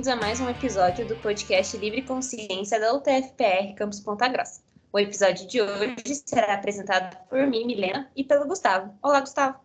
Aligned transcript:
bem-vindos 0.00 0.08
a 0.08 0.26
mais 0.26 0.40
um 0.40 0.48
episódio 0.48 1.06
do 1.06 1.14
podcast 1.16 1.76
Livre 1.76 2.00
Consciência 2.00 2.80
da 2.80 2.94
UTFPR 2.94 3.74
Campus 3.76 4.00
Ponta 4.00 4.26
Grossa. 4.28 4.62
O 4.90 4.98
episódio 4.98 5.46
de 5.46 5.60
hoje 5.60 6.14
será 6.24 6.54
apresentado 6.54 7.18
por 7.28 7.46
mim, 7.46 7.66
Milena, 7.66 8.10
e 8.16 8.24
pelo 8.24 8.46
Gustavo. 8.46 8.94
Olá, 9.02 9.20
Gustavo. 9.20 9.58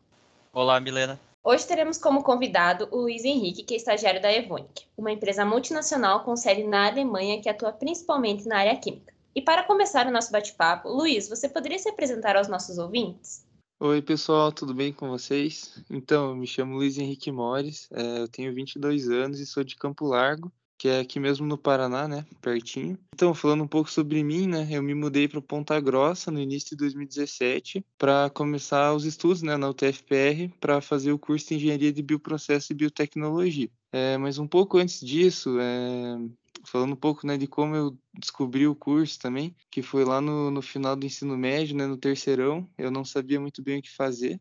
Olá, 0.51 0.77
Milena. 0.82 1.18
Hoje 1.41 1.65
teremos 1.65 1.97
como 1.97 2.21
convidado 2.21 2.89
o 2.91 2.97
Luiz 2.97 3.23
Henrique, 3.23 3.63
que 3.63 3.75
é 3.75 3.77
estagiário 3.77 4.21
da 4.21 4.29
Evonik, 4.29 4.86
uma 4.97 5.09
empresa 5.09 5.45
multinacional 5.45 6.25
com 6.25 6.36
sede 6.36 6.63
na 6.63 6.88
Alemanha 6.88 7.41
que 7.41 7.47
atua 7.47 7.71
principalmente 7.71 8.45
na 8.45 8.57
área 8.57 8.75
química. 8.75 9.13
E 9.33 9.41
para 9.41 9.63
começar 9.63 10.05
o 10.05 10.11
nosso 10.11 10.33
bate-papo, 10.33 10.89
Luiz, 10.89 11.29
você 11.29 11.47
poderia 11.47 11.79
se 11.79 11.88
apresentar 11.88 12.36
aos 12.36 12.49
nossos 12.49 12.77
ouvintes? 12.77 13.45
Oi, 13.78 14.02
pessoal, 14.02 14.54
tudo 14.54 14.74
bem 14.74 14.93
com 14.93 15.10
vocês? 15.10 15.83
Então, 15.89 16.29
eu 16.29 16.36
me 16.36 16.47
chamo 16.47 16.75
Luiz 16.75 16.97
Henrique 16.97 17.29
Mores, 17.29 17.89
é, 17.92 18.20
eu 18.20 18.28
tenho 18.28 18.54
22 18.54 19.10
anos 19.10 19.38
e 19.42 19.46
sou 19.46 19.66
de 19.66 19.75
Campo 19.75 20.06
Largo, 20.06 20.50
que 20.78 20.88
é 20.88 21.02
aqui 21.02 21.20
mesmo 21.20 21.46
no 21.46 21.57
Paraná, 21.57 22.07
né, 22.07 22.25
pertinho. 22.42 22.97
Então, 23.14 23.33
falando 23.33 23.66
um 23.66 23.68
pouco 23.68 23.92
sobre 23.92 24.24
mim, 24.24 24.47
né, 24.47 24.66
eu 24.71 24.82
me 24.82 24.93
mudei 24.93 25.28
para 25.28 25.42
Ponta 25.42 25.78
Grossa 25.82 26.32
no 26.32 26.39
início 26.39 26.69
de 26.69 26.78
2017 26.78 27.86
para 27.97 28.30
começar 28.30 28.93
os 28.93 29.04
estudos, 29.04 29.42
né, 29.42 29.57
na 29.57 29.69
UTFPR 29.69 30.50
para 30.57 30.80
fazer 30.80 31.11
o 31.11 31.19
curso 31.19 31.50
de 31.50 31.55
Engenharia 31.55 31.92
de 31.92 32.02
Bioprocesso 32.02 32.72
e 32.72 32.75
Biotecnologia. 32.75 33.69
É, 33.92 34.17
mas 34.17 34.39
um 34.39 34.47
pouco 34.47 34.78
antes 34.78 35.02
disso, 35.02 35.59
é, 35.59 36.17
falando 36.66 36.94
um 36.94 36.97
pouco 36.97 37.25
né, 37.25 37.38
de 37.38 37.47
como 37.47 37.75
eu 37.75 37.97
descobri 38.14 38.67
o 38.67 38.75
curso 38.75 39.19
também, 39.19 39.55
que 39.72 39.81
foi 39.81 40.05
lá 40.05 40.22
no, 40.22 40.52
no 40.52 40.61
final 40.61 40.95
do 40.95 41.05
ensino 41.05 41.38
médio, 41.38 41.75
né, 41.75 41.86
no 41.86 41.97
terceirão, 41.97 42.69
eu 42.78 42.91
não 42.91 43.05
sabia 43.05 43.39
muito 43.39 43.61
bem 43.64 43.80
o 43.80 43.81
que 43.81 43.94
fazer. 43.94 44.39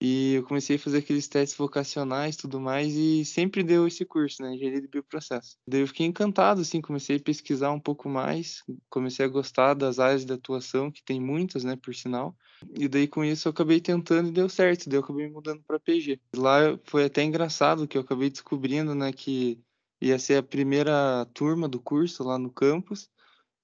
E 0.00 0.34
eu 0.34 0.42
comecei 0.42 0.76
a 0.76 0.78
fazer 0.78 0.98
aqueles 0.98 1.26
testes 1.26 1.56
vocacionais 1.56 2.36
tudo 2.36 2.60
mais 2.60 2.94
e 2.94 3.24
sempre 3.24 3.62
deu 3.62 3.86
esse 3.86 4.04
curso, 4.04 4.42
né, 4.42 4.54
engenharia 4.54 4.80
de 4.80 4.88
bioprocesso. 4.88 5.56
Daí 5.66 5.80
eu 5.80 5.86
fiquei 5.86 6.06
encantado, 6.06 6.60
assim, 6.60 6.82
comecei 6.82 7.16
a 7.16 7.20
pesquisar 7.20 7.70
um 7.70 7.80
pouco 7.80 8.08
mais, 8.08 8.62
comecei 8.90 9.24
a 9.24 9.28
gostar 9.28 9.74
das 9.74 9.98
áreas 9.98 10.24
de 10.24 10.32
atuação, 10.32 10.90
que 10.90 11.02
tem 11.02 11.18
muitas, 11.18 11.64
né, 11.64 11.76
por 11.76 11.94
sinal. 11.94 12.36
E 12.78 12.88
daí 12.88 13.08
com 13.08 13.24
isso 13.24 13.48
eu 13.48 13.50
acabei 13.50 13.80
tentando 13.80 14.28
e 14.28 14.32
deu 14.32 14.48
certo, 14.48 14.88
daí 14.88 14.98
eu 14.98 15.02
acabei 15.02 15.30
mudando 15.30 15.62
para 15.66 15.80
PG. 15.80 16.20
Lá 16.34 16.78
foi 16.84 17.04
até 17.04 17.22
engraçado 17.22 17.88
que 17.88 17.96
eu 17.96 18.02
acabei 18.02 18.28
descobrindo, 18.28 18.94
né, 18.94 19.12
que 19.12 19.58
ia 20.00 20.18
ser 20.18 20.38
a 20.38 20.42
primeira 20.42 21.26
turma 21.34 21.68
do 21.68 21.80
curso 21.80 22.24
lá 22.24 22.38
no 22.38 22.50
campus. 22.50 23.08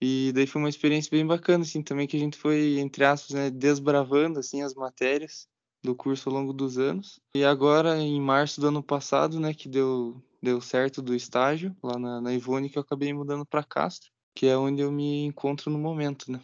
E 0.00 0.32
daí 0.34 0.46
foi 0.46 0.60
uma 0.60 0.68
experiência 0.68 1.10
bem 1.10 1.24
bacana, 1.24 1.62
assim, 1.62 1.82
também 1.82 2.08
que 2.08 2.16
a 2.16 2.20
gente 2.20 2.36
foi, 2.36 2.78
entre 2.80 3.04
aspas, 3.04 3.36
né, 3.36 3.50
desbravando, 3.50 4.40
assim, 4.40 4.60
as 4.60 4.74
matérias 4.74 5.46
do 5.82 5.94
curso 5.94 6.28
ao 6.28 6.34
longo 6.34 6.52
dos 6.52 6.76
anos. 6.78 7.20
E 7.34 7.44
agora, 7.44 7.96
em 7.98 8.20
março 8.20 8.60
do 8.60 8.68
ano 8.68 8.82
passado, 8.82 9.38
né, 9.38 9.54
que 9.54 9.68
deu, 9.68 10.20
deu 10.42 10.60
certo 10.60 11.00
do 11.00 11.14
estágio, 11.14 11.76
lá 11.82 11.98
na, 11.98 12.20
na 12.20 12.34
Ivone, 12.34 12.68
que 12.68 12.78
eu 12.78 12.82
acabei 12.82 13.12
mudando 13.12 13.46
para 13.46 13.62
Castro, 13.62 14.10
que 14.34 14.46
é 14.46 14.56
onde 14.56 14.82
eu 14.82 14.90
me 14.90 15.24
encontro 15.24 15.70
no 15.70 15.78
momento, 15.78 16.32
né. 16.32 16.40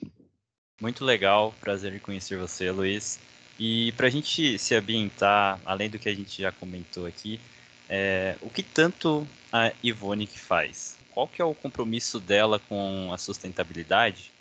Muito 0.81 1.05
legal, 1.05 1.53
prazer 1.61 1.93
em 1.93 1.99
conhecer 1.99 2.39
você, 2.39 2.71
Luiz. 2.71 3.19
E 3.59 3.91
para 3.93 4.07
a 4.07 4.11
gente 4.11 4.57
se 4.57 4.75
ambientar, 4.77 5.61
além 5.65 5.91
do 5.91 5.99
que 5.99 6.09
a 6.09 6.15
gente 6.15 6.41
já 6.41 6.53
comentou 6.53 7.07
aqui, 7.07 7.41
é, 7.89 8.37
o 8.43 8.51
que 8.51 8.63
tanto 8.63 9.27
a 9.53 9.73
Ivonic 9.83 10.39
faz? 10.39 10.99
Qual 11.11 11.27
que 11.27 11.41
é 11.41 11.45
o 11.45 11.55
compromisso 11.55 12.21
dela 12.21 12.59
com 12.59 13.13
a 13.13 13.19
sustentabilidade? 13.19 14.33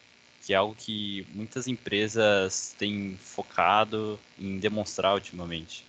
Que 0.46 0.54
é 0.54 0.58
algo 0.58 0.76
que 0.76 1.26
muitas 1.34 1.68
empresas 1.68 2.76
têm 2.78 3.18
focado 3.18 4.20
em 4.38 4.60
demonstrar 4.60 5.14
ultimamente. 5.14 5.86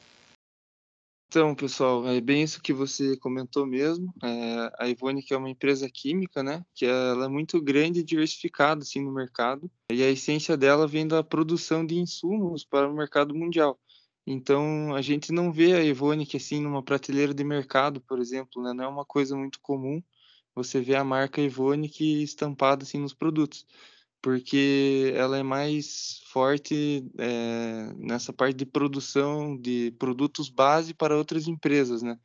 Então, 1.31 1.55
pessoal, 1.55 2.09
é 2.09 2.23
bem 2.23 2.43
isso 2.43 2.63
que 2.63 2.73
você 2.73 3.15
comentou 3.19 3.67
mesmo. 3.67 4.15
É, 4.23 4.73
a 4.79 4.89
Ivonic 4.89 5.31
é 5.33 5.37
uma 5.37 5.51
empresa 5.51 5.87
química, 5.91 6.43
né? 6.43 6.65
Que 6.75 6.87
ela 6.87 7.27
é 7.27 7.29
muito 7.29 7.61
grande 7.61 8.01
e 8.01 8.03
diversificada 8.03 8.81
assim 8.81 9.05
no 9.05 9.13
mercado. 9.13 9.71
E 9.93 10.03
a 10.03 10.09
essência 10.09 10.57
dela 10.57 10.87
vem 10.87 11.07
da 11.07 11.23
produção 11.23 11.85
de 11.85 11.97
insumos 11.97 12.65
para 12.65 12.89
o 12.89 12.95
mercado 12.95 13.35
mundial. 13.35 13.79
Então, 14.31 14.95
a 14.95 15.01
gente 15.01 15.33
não 15.33 15.51
vê 15.51 15.73
a 15.73 15.83
Evonik 15.83 16.37
assim 16.37 16.61
numa 16.61 16.83
prateleira 16.83 17.33
de 17.33 17.43
mercado, 17.43 17.99
por 18.03 18.19
exemplo, 18.19 18.63
né? 18.63 18.75
Não 18.75 18.85
é 18.85 18.89
uma 18.89 19.05
coisa 19.05 19.35
muito 19.35 19.59
comum 19.61 20.03
você 20.55 20.83
ver 20.83 20.97
a 20.97 21.05
marca 21.05 21.41
Evonik 21.41 22.23
estampada 22.23 22.83
assim 22.83 22.99
nos 22.99 23.15
produtos, 23.15 23.65
porque 24.21 25.13
ela 25.17 25.39
é 25.39 25.43
mais 25.43 26.21
forte 26.31 27.11
é, 27.19 27.91
nessa 27.97 28.31
parte 28.31 28.57
de 28.57 28.67
produção 28.67 29.57
de 29.57 29.93
produtos 29.99 30.51
base 30.51 30.93
para 30.93 31.17
outras 31.17 31.49
empresas, 31.49 32.03
né? 32.03 32.19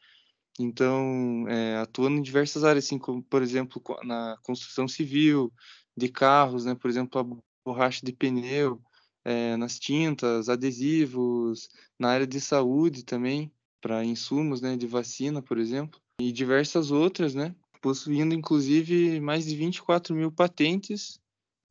Então, 0.59 1.47
é, 1.47 1.77
atuando 1.77 2.17
em 2.17 2.21
diversas 2.21 2.65
áreas, 2.65 2.83
assim 2.85 2.99
como, 2.99 3.23
por 3.23 3.41
exemplo, 3.41 3.81
na 4.03 4.37
construção 4.43 4.89
civil, 4.89 5.53
de 5.95 6.09
carros, 6.09 6.65
né? 6.65 6.75
Por 6.75 6.89
exemplo, 6.89 7.21
a 7.21 7.25
borracha 7.65 8.01
de 8.05 8.11
pneu, 8.11 8.81
é, 9.25 9.55
nas 9.57 9.79
tintas, 9.79 10.49
adesivos, 10.49 11.69
na 11.97 12.09
área 12.09 12.27
de 12.27 12.39
saúde 12.41 13.03
também, 13.03 13.51
para 13.81 14.03
insumos 14.03 14.61
né, 14.61 14.75
de 14.77 14.87
vacina, 14.87 15.41
por 15.41 15.57
exemplo, 15.57 15.99
e 16.19 16.31
diversas 16.31 16.91
outras, 16.91 17.33
né, 17.33 17.55
possuindo 17.81 18.33
inclusive 18.33 19.19
mais 19.19 19.45
de 19.45 19.55
24 19.55 20.15
mil 20.15 20.31
patentes 20.31 21.19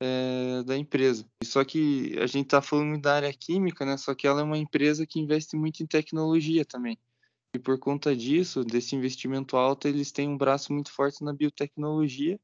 é, 0.01 0.63
da 0.65 0.77
empresa. 0.77 1.25
Só 1.45 1.65
que 1.65 2.19
a 2.19 2.27
gente 2.27 2.47
está 2.47 2.61
falando 2.61 3.01
da 3.01 3.15
área 3.15 3.33
química, 3.33 3.85
né, 3.85 3.97
só 3.97 4.15
que 4.15 4.27
ela 4.27 4.41
é 4.41 4.45
uma 4.45 4.59
empresa 4.59 5.07
que 5.07 5.21
investe 5.21 5.57
muito 5.57 5.83
em 5.83 5.87
tecnologia 5.87 6.65
também. 6.65 6.99
E 7.55 7.59
por 7.59 7.79
conta 7.79 8.17
disso, 8.17 8.65
desse 8.65 8.97
investimento 8.97 9.57
alto, 9.57 9.87
eles 9.87 10.11
têm 10.11 10.29
um 10.29 10.39
braço 10.39 10.73
muito 10.73 10.91
forte 10.91 11.23
na 11.23 11.35
biotecnologia 11.35 12.41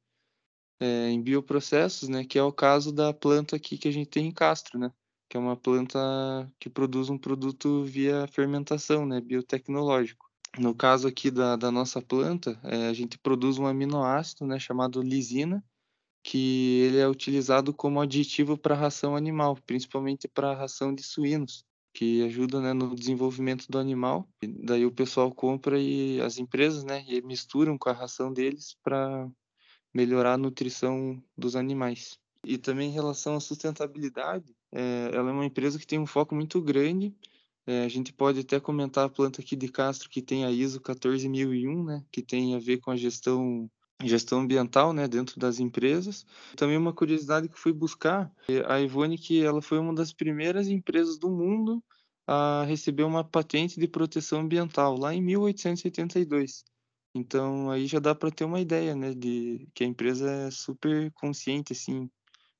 é, 0.81 1.11
em 1.11 1.21
bioprocessos, 1.21 2.09
né, 2.09 2.25
que 2.25 2.39
é 2.39 2.43
o 2.43 2.53
caso 2.53 2.93
da 2.93 3.13
planta 3.13 3.57
aqui 3.57 3.77
que 3.77 3.89
a 3.89 3.93
gente 3.93 4.09
tem 4.09 4.27
em 4.27 4.33
Castro, 4.33 4.79
né, 4.79 4.93
que 5.29 5.37
é 5.37 5.41
uma 5.41 5.57
planta 5.57 5.99
que 6.59 6.71
produz 6.71 7.11
um 7.11 7.19
produto 7.19 7.85
via 7.85 8.27
fermentação, 8.29 9.05
né, 9.07 9.21
biotecnológico. 9.21 10.29
No 10.59 10.75
caso 10.75 11.07
aqui 11.07 11.31
da, 11.31 11.57
da 11.57 11.71
nossa 11.71 12.01
planta, 12.01 12.59
é, 12.65 12.89
a 12.89 12.93
gente 12.93 13.19
produz 13.19 13.59
um 13.59 13.67
aminoácido, 13.67 14.47
né, 14.47 14.59
chamado 14.59 15.03
lisina, 15.03 15.63
que 16.23 16.81
ele 16.83 16.99
é 16.99 17.09
utilizado 17.09 17.73
como 17.73 18.01
aditivo 18.01 18.57
para 18.57 18.75
ração 18.75 19.17
animal, 19.17 19.57
principalmente 19.67 20.29
para 20.29 20.55
ração 20.55 20.95
de 20.95 21.03
suínos, 21.03 21.65
que 21.95 22.23
ajuda 22.23 22.61
né, 22.61 22.73
no 22.73 22.95
desenvolvimento 22.95 23.67
do 23.69 23.79
animal. 23.79 24.29
E 24.43 24.47
daí 24.47 24.85
o 24.85 24.93
pessoal 24.93 25.33
compra 25.33 25.81
e 25.81 26.21
as 26.21 26.39
empresas 26.39 26.85
né, 26.85 27.05
misturam 27.25 27.79
com 27.79 27.89
a 27.89 27.93
ração 27.93 28.33
deles 28.33 28.77
para 28.83 29.29
melhorar 29.99 30.35
a 30.35 30.39
nutrição 30.39 31.21
dos 31.37 31.57
animais. 31.57 32.21
E 32.45 32.57
também 32.57 32.89
em 32.89 32.93
relação 32.93 33.35
à 33.35 33.41
sustentabilidade, 33.41 34.55
é, 34.71 35.11
ela 35.13 35.31
é 35.31 35.33
uma 35.33 35.45
empresa 35.45 35.77
que 35.77 35.87
tem 35.87 35.99
um 35.99 36.07
foco 36.07 36.37
muito 36.37 36.63
grande. 36.63 37.13
É, 37.67 37.85
a 37.85 37.89
gente 37.89 38.13
pode 38.13 38.39
até 38.41 38.61
comentar 38.61 39.05
a 39.05 39.09
planta 39.09 39.41
aqui 39.41 39.57
de 39.57 39.67
Castro 39.67 40.09
que 40.09 40.23
tem 40.23 40.45
a 40.45 40.53
ISO 40.53 40.81
14001, 40.81 41.85
né, 41.85 42.05
que 42.13 42.23
tem 42.23 42.55
a 42.55 42.61
ver 42.61 42.79
com 42.79 42.93
a 42.93 42.97
gestão 42.97 43.69
gestão 44.05 44.43
ambiental, 44.43 44.93
né, 44.93 45.09
dentro 45.09 45.41
das 45.41 45.59
empresas. 45.59 46.25
Também 46.57 46.77
uma 46.77 46.93
curiosidade 46.93 47.49
que 47.49 47.59
fui 47.59 47.73
buscar, 47.73 48.33
é, 48.49 48.65
a 48.73 48.81
Evonik, 48.81 49.43
ela 49.43 49.61
foi 49.61 49.81
uma 49.81 49.93
das 49.93 50.13
primeiras 50.13 50.69
empresas 50.69 51.19
do 51.19 51.29
mundo 51.29 51.83
a 52.25 52.63
receber 52.69 53.03
uma 53.03 53.25
patente 53.25 53.81
de 53.81 53.89
proteção 53.89 54.43
ambiental 54.43 54.97
lá 54.97 55.13
em 55.13 55.21
1872. 55.21 56.63
Então 57.19 57.71
aí 57.71 57.87
já 57.87 57.99
dá 57.99 58.15
para 58.15 58.31
ter 58.31 58.45
uma 58.45 58.61
ideia, 58.61 58.95
né, 58.95 59.13
de 59.13 59.69
que 59.75 59.83
a 59.83 59.87
empresa 59.87 60.31
é 60.31 60.51
super 60.51 61.11
consciente 61.13 61.73
assim 61.73 62.09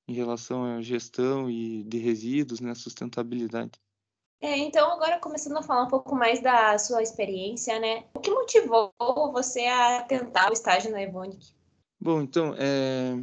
em 0.07 0.15
relação 0.15 0.65
à 0.65 0.83
gestão 0.83 1.51
e 1.51 1.85
de 1.85 1.99
resíduos, 1.99 2.61
né, 2.61 2.75
sustentabilidade. 2.75 3.73
É, 4.41 4.57
então 4.57 4.91
agora 4.93 5.19
começando 5.19 5.57
a 5.57 5.63
falar 5.63 5.85
um 5.85 5.89
pouco 5.89 6.15
mais 6.15 6.41
da 6.41 6.79
sua 6.79 7.03
experiência, 7.03 7.79
né? 7.81 8.05
O 8.15 8.21
que 8.21 8.31
motivou 8.31 8.93
você 9.33 9.67
a 9.67 10.03
tentar 10.03 10.51
o 10.51 10.53
estágio 10.53 10.93
na 10.93 11.03
Evonik? 11.03 11.53
Bom, 12.01 12.23
então, 12.23 12.55
é, 12.57 13.15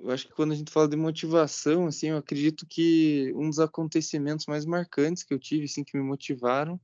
eu 0.00 0.10
acho 0.10 0.26
que 0.26 0.34
quando 0.34 0.50
a 0.50 0.56
gente 0.56 0.72
fala 0.72 0.88
de 0.88 0.96
motivação, 0.96 1.86
assim, 1.86 2.08
eu 2.08 2.16
acredito 2.16 2.66
que 2.68 3.32
um 3.36 3.48
dos 3.48 3.60
acontecimentos 3.60 4.46
mais 4.46 4.66
marcantes 4.66 5.22
que 5.22 5.32
eu 5.32 5.38
tive, 5.38 5.66
assim, 5.66 5.84
que 5.84 5.96
me 5.96 6.02
motivaram 6.02 6.80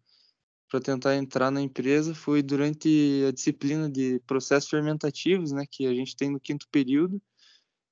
para 0.69 0.81
tentar 0.81 1.17
entrar 1.17 1.51
na 1.51 1.61
empresa 1.61 2.15
foi 2.15 2.43
durante 2.43 3.25
a 3.29 3.33
disciplina 3.33 3.89
de 3.89 4.21
processos 4.27 4.69
fermentativos, 4.69 5.53
né, 5.53 5.65
que 5.71 5.87
a 5.87 5.95
gente 5.95 6.17
tem 6.17 6.31
no 6.31 6.41
quinto 6.41 6.67
período. 6.71 7.21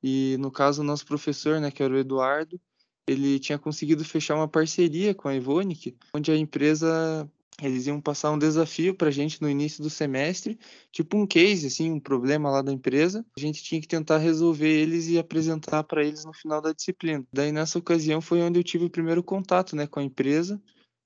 E 0.02 0.36
no 0.38 0.50
caso 0.50 0.82
o 0.82 0.84
nosso 0.84 1.06
professor, 1.06 1.60
né, 1.60 1.70
que 1.70 1.82
era 1.82 1.94
o 1.94 1.98
Eduardo, 1.98 2.60
ele 3.06 3.38
tinha 3.38 3.58
conseguido 3.58 4.04
fechar 4.04 4.34
uma 4.34 4.48
parceria 4.48 5.14
com 5.14 5.28
a 5.28 5.34
Evonik, 5.34 5.96
onde 6.14 6.30
a 6.30 6.36
empresa 6.36 7.30
eles 7.62 7.86
iam 7.86 8.00
passar 8.00 8.32
um 8.32 8.38
desafio 8.38 8.94
para 8.94 9.08
a 9.08 9.12
gente 9.12 9.40
no 9.40 9.48
início 9.48 9.82
do 9.82 9.88
semestre, 9.88 10.58
tipo 10.90 11.16
um 11.16 11.26
case, 11.26 11.68
assim, 11.68 11.92
um 11.92 12.00
problema 12.00 12.50
lá 12.50 12.60
da 12.62 12.72
empresa. 12.72 13.24
A 13.36 13.40
gente 13.40 13.62
tinha 13.62 13.80
que 13.80 13.86
tentar 13.86 14.18
resolver 14.18 14.68
eles 14.68 15.06
e 15.08 15.18
apresentar 15.18 15.84
para 15.84 16.04
eles 16.04 16.24
no 16.24 16.32
final 16.32 16.60
da 16.60 16.72
disciplina. 16.72 17.24
Daí 17.32 17.52
nessa 17.52 17.78
ocasião 17.78 18.20
foi 18.20 18.42
onde 18.42 18.58
eu 18.58 18.64
tive 18.64 18.86
o 18.86 18.90
primeiro 18.90 19.22
contato, 19.22 19.76
né, 19.76 19.86
com 19.86 20.00
a 20.00 20.02
empresa 20.02 20.60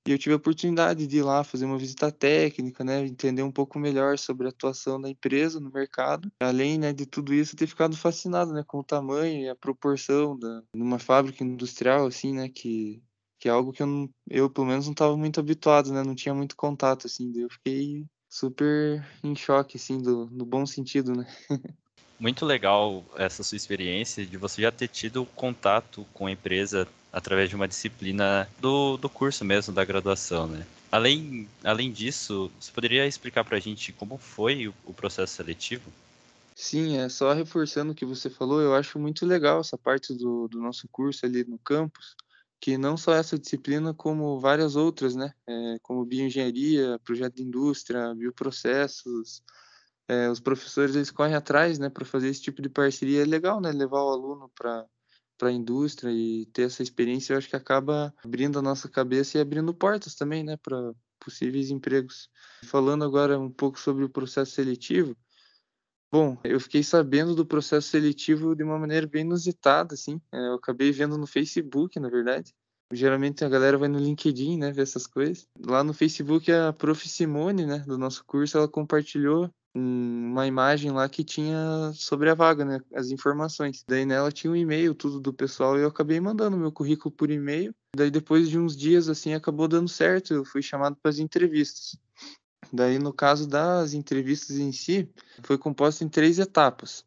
E 0.09 0.11
eu 0.11 0.19
tive 0.19 0.33
a 0.33 0.37
oportunidade 0.37 1.07
de 1.07 1.19
ir 1.19 1.23
lá 1.23 1.45
fazer 1.45 1.67
uma 1.67 1.77
visita 1.77 2.11
técnica, 2.11 2.83
né, 2.83 3.05
entender 3.05 3.43
um 3.43 3.53
pouco 3.53 3.79
melhor 3.79 4.17
sobre 4.17 4.47
a 4.47 4.49
atuação 4.49 4.99
da 4.99 5.11
empresa 5.11 5.61
no 5.61 5.71
mercado. 5.71 6.33
Além, 6.41 6.79
né, 6.79 6.95
de 6.95 7.05
tudo 7.05 7.35
isso, 7.35 7.55
ter 7.55 7.67
ficado 7.67 7.95
fascinado, 7.95 8.55
né, 8.55 8.65
com 8.67 8.79
o 8.79 8.83
tamanho 8.83 9.43
e 9.43 9.49
a 9.51 9.55
proporção 9.55 10.39
da 10.39 10.63
numa 10.73 10.99
fábrica 10.99 11.45
industrial 11.45 12.07
assim, 12.07 12.33
né, 12.33 12.49
que 12.49 13.03
que 13.39 13.49
é 13.49 13.53
algo 13.53 13.71
que 13.71 13.83
eu, 13.83 13.87
não, 13.87 14.11
eu 14.31 14.49
pelo 14.49 14.67
menos 14.67 14.87
não 14.87 14.93
estava 14.93 15.15
muito 15.15 15.39
habituado, 15.39 15.93
né, 15.93 16.03
não 16.03 16.15
tinha 16.15 16.35
muito 16.35 16.57
contato 16.57 17.07
assim, 17.07 17.31
eu 17.37 17.51
fiquei 17.51 18.07
super 18.31 19.07
em 19.23 19.37
choque 19.37 19.77
assim 19.77 19.99
do 19.99 20.27
no 20.33 20.47
bom 20.47 20.65
sentido, 20.65 21.13
né? 21.13 21.27
Muito 22.19 22.47
legal 22.47 23.05
essa 23.15 23.45
sua 23.45 23.57
experiência 23.57 24.25
de 24.25 24.39
você 24.39 24.63
já 24.63 24.73
ter 24.73 24.89
tido 24.89 25.27
contato 25.37 26.07
com 26.15 26.27
a 26.27 26.33
empresa 26.33 26.89
através 27.13 27.49
de 27.49 27.57
uma 27.57 27.69
disciplina 27.69 28.49
do, 28.61 28.97
do 28.97 29.09
curso 29.09 29.45
mesmo, 29.45 29.75
da 29.75 29.85
graduação, 29.85 30.47
né? 30.47 30.67
Além, 30.91 31.49
além 31.63 31.93
disso, 31.93 32.51
você 32.59 32.73
poderia 32.73 33.07
explicar 33.07 33.45
para 33.45 33.57
a 33.57 33.61
gente 33.61 33.93
como 33.93 34.17
foi 34.17 34.69
o, 34.69 34.75
o, 34.85 34.95
processo 34.95 35.35
seletivo? 35.35 35.91
Sim, 36.55 36.99
é 36.99 37.09
só 37.09 37.33
reforçando 37.33 37.93
o 37.93 37.95
que 37.95 38.07
você 38.07 38.31
falou, 38.31 38.61
eu 38.61 38.75
acho 38.75 38.99
muito 38.99 39.27
legal 39.27 39.61
essa 39.61 39.77
parte 39.77 40.15
do, 40.15 40.49
do 40.49 40.59
nosso 40.61 40.89
curso 40.91 41.27
ali 41.27 41.45
no 41.45 41.59
campus, 41.59 42.17
que 42.61 42.77
não 42.77 42.97
só 42.97 43.15
essa 43.15 43.39
disciplina, 43.39 43.95
como 43.95 44.41
várias 44.41 44.75
outras, 44.77 45.15
né? 45.15 45.33
É, 45.47 45.77
como 45.83 46.05
bioengenharia, 46.05 46.99
projeto 47.05 47.37
de 47.37 47.43
indústria, 47.43 48.15
bioprocessos, 48.15 49.43
é, 50.09 50.29
os 50.31 50.41
professores 50.41 50.97
eles 50.97 51.11
correm 51.11 51.35
atrás, 51.35 51.79
né, 51.79 51.91
para 51.91 52.05
fazer 52.05 52.29
esse 52.29 52.41
tipo 52.41 52.63
de 52.63 52.69
parceria. 52.71 53.23
É 53.23 53.27
legal, 53.27 53.61
né, 53.61 53.71
levar 53.71 54.03
o 54.03 54.09
aluno 54.09 54.51
para 54.57 54.87
para 55.39 55.49
a 55.49 55.53
indústria 55.53 56.11
e 56.11 56.47
ter 56.47 56.63
essa 56.63 56.83
experiência, 56.83 57.33
eu 57.33 57.39
acho 57.39 57.49
que 57.49 57.57
acaba 57.57 58.13
abrindo 58.23 58.59
a 58.59 58.63
nossa 58.63 58.89
cabeça 58.89 59.39
e 59.39 59.41
abrindo 59.41 59.73
portas 59.73 60.17
também, 60.17 60.43
né, 60.43 60.57
para 60.57 60.93
possíveis 61.21 61.71
empregos. 61.71 62.29
Falando 62.65 63.05
agora 63.05 63.39
um 63.39 63.51
pouco 63.51 63.79
sobre 63.79 64.05
o 64.05 64.11
processo 64.11 64.53
seletivo, 64.53 65.17
bom, 66.11 66.37
eu 66.43 66.59
fiquei 66.59 66.83
sabendo 66.83 67.35
do 67.35 67.47
processo 67.47 67.89
seletivo 67.89 68.55
de 68.55 68.65
uma 68.65 68.79
maneira 68.79 69.07
bem 69.07 69.23
inusitada, 69.23 69.95
assim. 69.95 70.21
É, 70.33 70.39
eu 70.49 70.55
acabei 70.55 70.91
vendo 70.91 71.17
no 71.17 71.27
Facebook, 71.27 71.99
na 72.01 72.09
verdade. 72.09 72.53
Geralmente 72.91 73.45
a 73.45 73.49
galera 73.49 73.77
vai 73.77 73.89
no 73.89 73.99
LinkedIn, 73.99 74.59
né, 74.59 74.73
ver 74.73 74.83
essas 74.83 75.07
coisas. 75.07 75.47
Lá 75.59 75.85
no 75.85 75.93
Facebook 75.93 76.51
a 76.51 76.73
Prof. 76.73 77.07
Simone, 77.09 77.67
né, 77.67 77.81
do 77.81 77.99
nosso 77.99 78.25
curso, 78.25 78.57
ela 78.57 78.67
compartilhou 78.67 79.51
uma 79.75 80.47
imagem 80.47 80.91
lá 80.91 81.09
que 81.09 81.23
tinha 81.23 81.93
sobre 81.95 82.31
a 82.31 82.35
vaga, 82.35 82.65
né, 82.65 82.81
as 82.95 83.11
informações. 83.11 83.85
Daí 83.89 84.05
nela 84.05 84.33
tinha 84.33 84.51
um 84.51 84.57
e-mail, 84.57 84.95
tudo 84.95 85.21
do 85.21 85.33
pessoal, 85.33 85.79
e 85.79 85.83
eu 85.83 85.89
acabei 85.89 86.21
mandando 86.21 86.57
meu 86.57 86.73
currículo 86.73 87.15
por 87.15 87.31
e-mail. 87.31 87.75
Daí 87.95 88.11
depois 88.11 88.49
de 88.49 88.59
uns 88.59 88.77
dias, 88.77 89.09
assim, 89.09 89.35
acabou 89.35 89.69
dando 89.69 89.89
certo, 89.89 90.35
eu 90.35 90.45
fui 90.45 90.63
chamado 90.63 90.97
para 90.97 91.11
as 91.11 91.19
entrevistas. 91.19 91.97
Daí 92.73 92.99
no 92.99 93.13
caso 93.13 93.49
das 93.49 93.95
entrevistas 93.95 94.59
em 94.59 94.73
si, 94.73 95.09
foi 95.43 95.57
composto 95.57 96.05
em 96.05 96.09
três 96.09 96.39
etapas. 96.39 97.05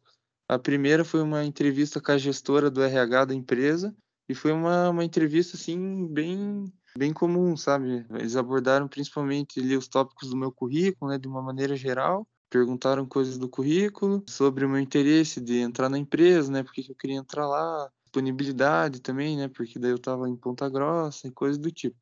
A 0.48 0.58
primeira 0.58 1.04
foi 1.04 1.22
uma 1.22 1.44
entrevista 1.44 2.00
com 2.00 2.12
a 2.12 2.18
gestora 2.18 2.70
do 2.70 2.82
RH 2.82 3.26
da 3.26 3.34
empresa, 3.34 3.94
e 4.28 4.34
foi 4.34 4.52
uma, 4.52 4.90
uma 4.90 5.04
entrevista, 5.04 5.56
assim, 5.56 6.06
bem 6.08 6.72
bem 6.96 7.12
comum, 7.12 7.56
sabe? 7.56 8.04
Eles 8.10 8.36
abordaram 8.36 8.86
principalmente 8.86 9.58
ali 9.58 9.76
os 9.76 9.88
tópicos 9.88 10.28
do 10.28 10.36
meu 10.36 10.52
currículo, 10.52 11.10
né, 11.10 11.18
de 11.18 11.26
uma 11.26 11.40
maneira 11.40 11.74
geral, 11.74 12.26
perguntaram 12.52 13.06
coisas 13.06 13.38
do 13.38 13.48
currículo, 13.48 14.22
sobre 14.28 14.66
o 14.66 14.68
meu 14.68 14.78
interesse 14.78 15.40
de 15.40 15.56
entrar 15.60 15.88
na 15.88 15.96
empresa, 15.96 16.52
né? 16.52 16.62
Porque 16.62 16.84
eu 16.86 16.94
queria 16.94 17.16
entrar 17.16 17.48
lá, 17.48 17.90
disponibilidade 18.04 19.00
também, 19.00 19.38
né? 19.38 19.48
Porque 19.48 19.78
daí 19.78 19.90
eu 19.90 19.96
estava 19.96 20.28
em 20.28 20.36
Ponta 20.36 20.68
Grossa 20.68 21.26
e 21.26 21.30
coisas 21.30 21.56
do 21.56 21.72
tipo. 21.72 21.96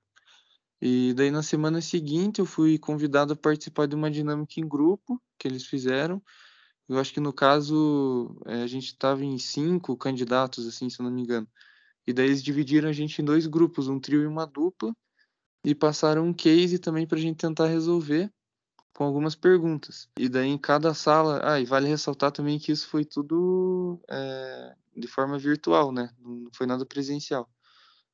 E 0.82 1.14
daí 1.14 1.30
na 1.30 1.44
semana 1.44 1.80
seguinte 1.80 2.40
eu 2.40 2.46
fui 2.46 2.78
convidado 2.78 3.32
a 3.32 3.36
participar 3.36 3.86
de 3.86 3.94
uma 3.94 4.10
dinâmica 4.10 4.58
em 4.58 4.66
grupo 4.66 5.22
que 5.38 5.46
eles 5.46 5.64
fizeram. 5.64 6.20
Eu 6.88 6.98
acho 6.98 7.14
que 7.14 7.20
no 7.20 7.32
caso 7.32 8.36
é, 8.46 8.62
a 8.62 8.66
gente 8.66 8.86
estava 8.86 9.24
em 9.24 9.38
cinco 9.38 9.96
candidatos, 9.96 10.66
assim, 10.66 10.90
se 10.90 11.00
eu 11.00 11.04
não 11.04 11.12
me 11.12 11.22
engano. 11.22 11.46
E 12.04 12.12
daí 12.12 12.26
eles 12.26 12.42
dividiram 12.42 12.88
a 12.88 12.92
gente 12.92 13.22
em 13.22 13.24
dois 13.24 13.46
grupos, 13.46 13.86
um 13.86 14.00
trio 14.00 14.22
e 14.22 14.26
uma 14.26 14.46
dupla, 14.46 14.92
e 15.64 15.76
passaram 15.76 16.26
um 16.26 16.34
case 16.34 16.80
também 16.80 17.06
para 17.06 17.18
a 17.18 17.20
gente 17.20 17.36
tentar 17.36 17.66
resolver 17.68 18.32
com 18.94 19.04
algumas 19.04 19.34
perguntas. 19.34 20.08
E 20.18 20.28
daí 20.28 20.48
em 20.48 20.58
cada 20.58 20.92
sala, 20.94 21.40
ah, 21.42 21.60
e 21.60 21.64
vale 21.64 21.88
ressaltar 21.88 22.32
também 22.32 22.58
que 22.58 22.72
isso 22.72 22.88
foi 22.88 23.04
tudo 23.04 24.00
é, 24.08 24.74
de 24.96 25.06
forma 25.06 25.38
virtual, 25.38 25.92
né? 25.92 26.10
Não 26.18 26.50
foi 26.54 26.66
nada 26.66 26.84
presencial. 26.84 27.48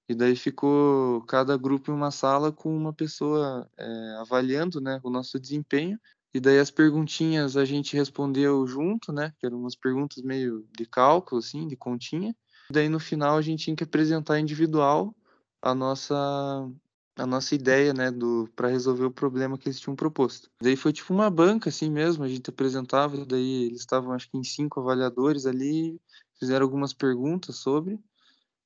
E 0.09 0.15
daí 0.15 0.37
ficou 0.37 1.23
cada 1.23 1.57
grupo 1.57 1.91
em 1.91 1.95
uma 1.95 2.11
sala 2.11 2.53
com 2.53 2.75
uma 2.77 2.93
pessoa 2.93 3.69
é, 3.77 4.17
avaliando, 4.21 4.81
né, 4.81 5.01
o 5.03 5.11
nosso 5.11 5.39
desempenho. 5.39 5.99
E 6.33 6.39
daí 6.39 6.59
as 6.59 6.71
perguntinhas 6.71 7.57
a 7.57 7.65
gente 7.65 7.97
respondeu 7.97 8.67
junto, 8.67 9.13
né? 9.13 9.33
Que 9.39 9.47
eram 9.47 9.59
umas 9.59 9.75
perguntas 9.75 10.23
meio 10.23 10.69
de 10.77 10.85
cálculo, 10.87 11.41
assim, 11.41 11.67
de 11.67 11.77
continha. 11.77 12.37
E 12.71 12.73
daí 12.73 12.89
no 12.89 13.01
final 13.01 13.39
a 13.39 13.43
gente 13.43 13.65
tinha 13.65 13.77
que 13.77 13.85
apresentar 13.85 14.39
individual 14.39 15.15
a 15.63 15.75
nossa 15.75 16.71
a 17.17 17.27
nossa 17.27 17.55
ideia, 17.55 17.95
né, 17.95 18.11
do 18.11 18.49
para 18.55 18.69
resolver 18.69 19.05
o 19.07 19.11
problema 19.11 19.57
que 19.57 19.69
eles 19.69 19.81
tinham 19.81 19.97
proposto. 19.97 20.51
Daí 20.63 20.77
foi 20.77 20.93
tipo 20.93 21.15
uma 21.15 21.31
banca 21.31 21.71
assim 21.71 21.91
mesmo, 21.91 22.23
a 22.23 22.29
gente 22.29 22.51
apresentava, 22.51 23.25
daí 23.25 23.65
eles 23.65 23.81
estavam 23.81 24.13
acho 24.13 24.31
que 24.31 24.37
em 24.37 24.45
cinco 24.45 24.81
avaliadores 24.81 25.47
ali, 25.47 25.99
fizeram 26.39 26.65
algumas 26.65 26.93
perguntas 26.93 27.57
sobre 27.57 27.99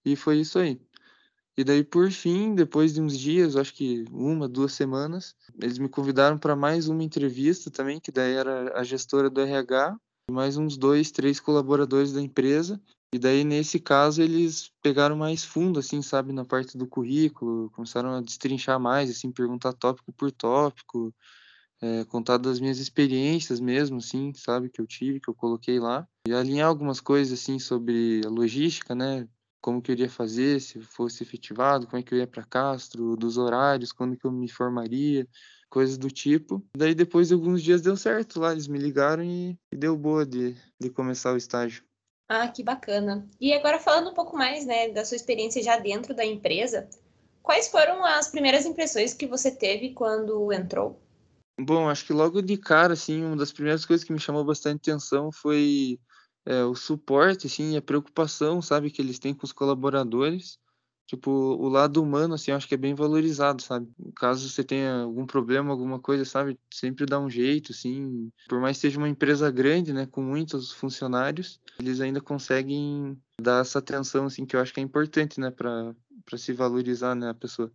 e 0.04 0.16
foi 0.16 0.40
isso 0.40 0.58
aí. 0.58 0.80
E 1.56 1.62
daí 1.62 1.84
por 1.84 2.10
fim, 2.10 2.54
depois 2.54 2.94
de 2.94 3.00
uns 3.00 3.16
dias, 3.16 3.54
acho 3.54 3.74
que 3.74 4.04
uma, 4.10 4.48
duas 4.48 4.72
semanas, 4.72 5.36
eles 5.62 5.78
me 5.78 5.88
convidaram 5.88 6.38
para 6.38 6.56
mais 6.56 6.88
uma 6.88 7.04
entrevista 7.04 7.70
também, 7.70 8.00
que 8.00 8.10
daí 8.10 8.32
era 8.34 8.78
a 8.78 8.82
gestora 8.82 9.30
do 9.30 9.40
RH, 9.40 9.96
mais 10.30 10.56
uns 10.56 10.76
dois, 10.76 11.10
três 11.10 11.38
colaboradores 11.38 12.12
da 12.12 12.20
empresa 12.20 12.80
e 13.12 13.18
daí, 13.18 13.42
nesse 13.42 13.80
caso, 13.80 14.22
eles 14.22 14.70
pegaram 14.82 15.16
mais 15.16 15.44
fundo, 15.44 15.80
assim, 15.80 16.00
sabe, 16.00 16.32
na 16.32 16.44
parte 16.44 16.78
do 16.78 16.86
currículo, 16.86 17.70
começaram 17.70 18.14
a 18.14 18.20
destrinchar 18.20 18.78
mais, 18.78 19.10
assim, 19.10 19.32
perguntar 19.32 19.72
tópico 19.72 20.12
por 20.12 20.30
tópico, 20.30 21.12
é, 21.80 22.04
contar 22.04 22.38
das 22.38 22.60
minhas 22.60 22.78
experiências 22.78 23.58
mesmo, 23.58 23.98
assim, 23.98 24.32
sabe, 24.34 24.70
que 24.70 24.80
eu 24.80 24.86
tive, 24.86 25.18
que 25.20 25.28
eu 25.28 25.34
coloquei 25.34 25.80
lá. 25.80 26.06
E 26.28 26.32
alinhar 26.32 26.68
algumas 26.68 27.00
coisas, 27.00 27.40
assim, 27.40 27.58
sobre 27.58 28.20
a 28.24 28.28
logística, 28.28 28.94
né, 28.94 29.26
como 29.60 29.82
que 29.82 29.90
eu 29.90 29.94
iria 29.94 30.08
fazer 30.08 30.60
se 30.60 30.80
fosse 30.80 31.22
efetivado, 31.22 31.86
como 31.86 31.98
é 31.98 32.02
que 32.02 32.14
eu 32.14 32.18
ia 32.18 32.26
para 32.26 32.44
Castro, 32.44 33.16
dos 33.16 33.36
horários, 33.36 33.92
quando 33.92 34.16
que 34.16 34.24
eu 34.24 34.32
me 34.32 34.48
formaria, 34.48 35.26
coisas 35.68 35.98
do 35.98 36.10
tipo. 36.10 36.64
Daí, 36.76 36.94
depois 36.94 37.28
de 37.28 37.34
alguns 37.34 37.62
dias, 37.62 37.82
deu 37.82 37.96
certo 37.96 38.38
lá, 38.38 38.52
eles 38.52 38.68
me 38.68 38.78
ligaram 38.78 39.24
e, 39.24 39.58
e 39.72 39.76
deu 39.76 39.96
boa 39.96 40.24
de, 40.24 40.56
de 40.78 40.90
começar 40.90 41.32
o 41.32 41.36
estágio. 41.36 41.89
Ah, 42.32 42.46
que 42.46 42.62
bacana. 42.62 43.28
E 43.40 43.52
agora 43.52 43.80
falando 43.80 44.10
um 44.10 44.14
pouco 44.14 44.36
mais, 44.36 44.64
né, 44.64 44.88
da 44.90 45.04
sua 45.04 45.16
experiência 45.16 45.60
já 45.64 45.76
dentro 45.76 46.14
da 46.14 46.24
empresa, 46.24 46.88
quais 47.42 47.66
foram 47.66 48.04
as 48.04 48.28
primeiras 48.28 48.64
impressões 48.64 49.12
que 49.12 49.26
você 49.26 49.50
teve 49.50 49.94
quando 49.94 50.52
entrou? 50.52 51.02
Bom, 51.60 51.88
acho 51.88 52.06
que 52.06 52.12
logo 52.12 52.40
de 52.40 52.56
cara, 52.56 52.92
assim, 52.92 53.24
uma 53.24 53.36
das 53.36 53.52
primeiras 53.52 53.84
coisas 53.84 54.04
que 54.04 54.12
me 54.12 54.20
chamou 54.20 54.44
bastante 54.44 54.88
atenção 54.88 55.32
foi 55.32 55.98
é, 56.46 56.62
o 56.62 56.76
suporte, 56.76 57.48
assim, 57.48 57.76
a 57.76 57.82
preocupação, 57.82 58.62
sabe, 58.62 58.92
que 58.92 59.02
eles 59.02 59.18
têm 59.18 59.34
com 59.34 59.44
os 59.44 59.52
colaboradores 59.52 60.56
tipo, 61.10 61.28
o 61.28 61.68
lado 61.68 62.00
humano, 62.00 62.34
assim, 62.34 62.52
acho 62.52 62.68
que 62.68 62.74
é 62.74 62.76
bem 62.76 62.94
valorizado, 62.94 63.60
sabe? 63.60 63.90
Caso 64.14 64.48
você 64.48 64.62
tenha 64.62 65.02
algum 65.02 65.26
problema, 65.26 65.72
alguma 65.72 65.98
coisa, 65.98 66.24
sabe? 66.24 66.56
Sempre 66.72 67.04
dá 67.04 67.18
um 67.18 67.28
jeito, 67.28 67.72
assim. 67.72 68.30
Por 68.48 68.60
mais 68.60 68.76
que 68.76 68.82
seja 68.82 68.96
uma 68.96 69.08
empresa 69.08 69.50
grande, 69.50 69.92
né, 69.92 70.06
com 70.06 70.22
muitos 70.22 70.70
funcionários, 70.70 71.60
eles 71.80 72.00
ainda 72.00 72.20
conseguem 72.20 73.20
dar 73.42 73.62
essa 73.62 73.80
atenção, 73.80 74.26
assim, 74.26 74.46
que 74.46 74.54
eu 74.54 74.60
acho 74.60 74.72
que 74.72 74.78
é 74.78 74.84
importante, 74.84 75.40
né, 75.40 75.50
para 75.50 75.96
se 76.38 76.52
valorizar, 76.52 77.16
né, 77.16 77.30
a 77.30 77.34
pessoa. 77.34 77.72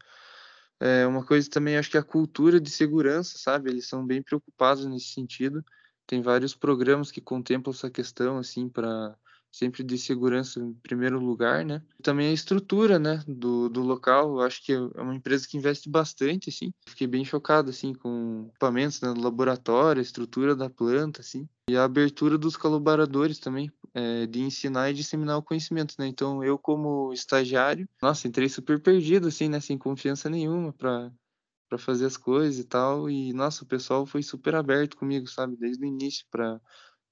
É 0.79 1.05
uma 1.05 1.25
coisa 1.25 1.49
também, 1.49 1.75
acho 1.75 1.91
que 1.91 1.97
a 1.97 2.03
cultura 2.03 2.57
de 2.57 2.69
segurança, 2.69 3.37
sabe? 3.37 3.69
Eles 3.69 3.85
são 3.85 4.05
bem 4.05 4.21
preocupados 4.21 4.85
nesse 4.85 5.07
sentido. 5.07 5.61
Tem 6.07 6.21
vários 6.21 6.55
programas 6.55 7.11
que 7.11 7.19
contemplam 7.19 7.73
essa 7.73 7.89
questão, 7.89 8.37
assim, 8.37 8.69
para 8.69 9.13
sempre 9.55 9.83
de 9.83 9.97
segurança 9.97 10.59
em 10.59 10.73
primeiro 10.73 11.17
lugar, 11.17 11.63
né? 11.63 11.81
Também 12.03 12.27
a 12.27 12.33
estrutura, 12.33 12.99
né, 12.99 13.23
do, 13.25 13.69
do 13.69 13.81
local, 13.81 14.35
eu 14.35 14.41
acho 14.41 14.61
que 14.63 14.73
é 14.73 15.01
uma 15.01 15.15
empresa 15.15 15.47
que 15.47 15.57
investe 15.57 15.89
bastante, 15.89 16.49
assim. 16.49 16.73
Fiquei 16.85 17.07
bem 17.07 17.23
chocado, 17.23 17.69
assim, 17.69 17.93
com 17.93 18.47
equipamentos 18.49 18.99
né, 18.99 19.13
do 19.13 19.21
laboratório, 19.21 19.99
a 19.99 20.03
estrutura 20.03 20.55
da 20.55 20.69
planta, 20.69 21.21
assim. 21.21 21.47
E 21.69 21.77
a 21.77 21.85
abertura 21.85 22.37
dos 22.37 22.57
colaboradores 22.57 23.39
também, 23.39 23.71
é, 23.93 24.27
de 24.27 24.41
ensinar 24.41 24.91
e 24.91 24.93
disseminar 24.93 25.37
o 25.37 25.43
conhecimento, 25.43 25.95
né? 25.97 26.05
Então, 26.05 26.43
eu 26.43 26.57
como 26.59 27.13
estagiário, 27.13 27.87
nossa, 28.01 28.27
entrei 28.27 28.49
super 28.49 28.81
perdido, 28.81 29.29
assim, 29.29 29.47
né, 29.47 29.61
sem 29.61 29.77
confiança 29.77 30.29
nenhuma 30.29 30.73
para 30.73 31.11
para 31.67 31.79
fazer 31.79 32.05
as 32.05 32.15
coisas 32.15 32.59
e 32.59 32.63
tal. 32.63 33.09
E, 33.09 33.33
nossa, 33.33 33.63
o 33.63 33.67
pessoal 33.67 34.05
foi 34.05 34.21
super 34.21 34.53
aberto 34.53 34.95
comigo, 34.95 35.27
sabe? 35.27 35.57
Desde 35.57 35.83
o 35.83 35.87
início 35.87 36.23
para 36.29 36.61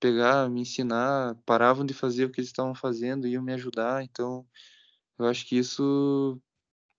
pegar, 0.04 0.50
me 0.50 0.60
ensinar, 0.60 1.34
paravam 1.46 1.86
de 1.86 1.94
fazer 1.94 2.26
o 2.26 2.30
que 2.30 2.42
eles 2.42 2.50
estavam 2.50 2.76
fazendo, 2.76 3.26
iam 3.26 3.42
me 3.42 3.54
ajudar. 3.54 4.04
Então, 4.04 4.46
eu 5.18 5.26
acho 5.28 5.46
que 5.46 5.58
isso 5.58 6.38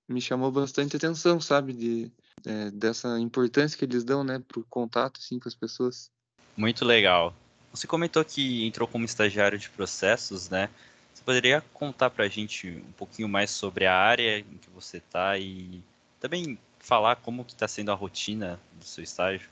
me 0.09 0.23
chamou 0.23 0.51
bastante 0.51 0.97
atenção, 0.97 1.39
sabe, 1.39 1.75
de, 1.75 2.13
é, 2.47 2.71
dessa 2.71 3.21
importância 3.21 3.77
que 3.77 3.85
eles 3.85 4.05
dão, 4.05 4.25
né, 4.25 4.39
para 4.39 4.59
o 4.59 4.65
contato, 4.71 5.21
assim, 5.21 5.39
com 5.39 5.47
as 5.47 5.55
pessoas. 5.55 6.11
Muito 6.57 6.83
legal. 6.83 7.35
Você 7.73 7.87
comentou 7.87 8.25
que 8.25 8.65
entrou 8.65 8.89
como 8.89 9.05
estagiário 9.05 9.59
de 9.59 9.69
processos, 9.69 10.49
né? 10.49 10.71
Você 11.13 11.23
poderia 11.23 11.61
contar 11.75 12.09
para 12.09 12.25
a 12.25 12.29
gente 12.29 12.71
um 12.71 12.93
pouquinho 12.93 13.29
mais 13.29 13.51
sobre 13.51 13.85
a 13.85 13.95
área 13.95 14.39
em 14.39 14.57
que 14.57 14.71
você 14.71 14.97
está 14.97 15.37
e 15.39 15.83
também 16.19 16.59
falar 16.79 17.17
como 17.17 17.45
que 17.45 17.53
está 17.53 17.69
sendo 17.69 17.91
a 17.93 17.95
rotina 17.95 18.59
do 18.73 18.85
seu 18.85 19.05
estágio? 19.05 19.49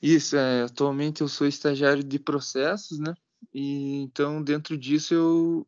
Isso, 0.00 0.36
é, 0.36 0.62
atualmente 0.62 1.20
eu 1.22 1.28
sou 1.28 1.46
estagiário 1.46 2.04
de 2.04 2.18
processos, 2.18 2.98
né? 2.98 3.14
E 3.52 3.96
então 4.02 4.42
dentro 4.42 4.76
disso 4.76 5.14
eu 5.14 5.66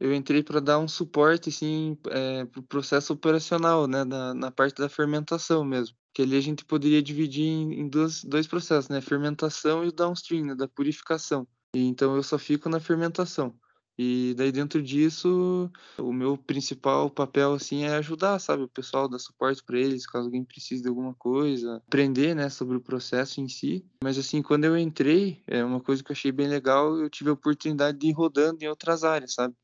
eu 0.00 0.14
entrei 0.14 0.42
para 0.44 0.60
dar 0.60 0.78
um 0.78 0.86
suporte 0.88 1.48
assim 1.48 1.98
é, 2.10 2.44
para 2.44 2.60
o 2.60 2.62
processo 2.62 3.12
operacional, 3.12 3.86
né, 3.88 4.04
na, 4.04 4.32
na 4.34 4.50
parte 4.50 4.76
da 4.80 4.88
fermentação 4.88 5.64
mesmo. 5.64 5.96
Que 6.14 6.22
ali 6.22 6.36
a 6.36 6.40
gente 6.40 6.64
poderia 6.64 7.02
dividir 7.02 7.44
em, 7.44 7.80
em 7.80 7.88
dois, 7.88 8.22
dois 8.24 8.46
processos, 8.46 8.88
né, 8.88 9.00
fermentação 9.00 9.84
e 9.84 9.88
o 9.88 9.92
downstream, 9.92 10.46
né, 10.46 10.54
da 10.54 10.68
purificação. 10.68 11.48
E, 11.74 11.80
então 11.80 12.14
eu 12.16 12.22
só 12.22 12.38
fico 12.38 12.68
na 12.68 12.80
fermentação. 12.80 13.54
E 13.98 14.32
daí 14.36 14.52
dentro 14.52 14.80
disso, 14.80 15.68
o 15.98 16.12
meu 16.12 16.38
principal 16.38 17.10
papel 17.10 17.54
assim 17.54 17.82
é 17.82 17.96
ajudar, 17.96 18.38
sabe, 18.38 18.62
o 18.62 18.68
pessoal 18.68 19.08
dar 19.08 19.18
suporte 19.18 19.60
para 19.64 19.76
eles, 19.76 20.06
caso 20.06 20.26
alguém 20.26 20.44
precise 20.44 20.82
de 20.82 20.88
alguma 20.88 21.14
coisa, 21.14 21.82
aprender, 21.88 22.34
né, 22.34 22.48
sobre 22.48 22.76
o 22.76 22.80
processo 22.80 23.40
em 23.40 23.48
si. 23.48 23.84
Mas 24.02 24.16
assim, 24.16 24.40
quando 24.40 24.64
eu 24.64 24.78
entrei, 24.78 25.42
é 25.48 25.64
uma 25.64 25.80
coisa 25.80 26.04
que 26.04 26.12
eu 26.12 26.14
achei 26.14 26.30
bem 26.30 26.46
legal, 26.46 26.96
eu 26.96 27.10
tive 27.10 27.30
a 27.30 27.32
oportunidade 27.32 27.98
de 27.98 28.06
ir 28.06 28.12
rodando 28.12 28.62
em 28.62 28.68
outras 28.68 29.02
áreas, 29.02 29.34
sabe? 29.34 29.54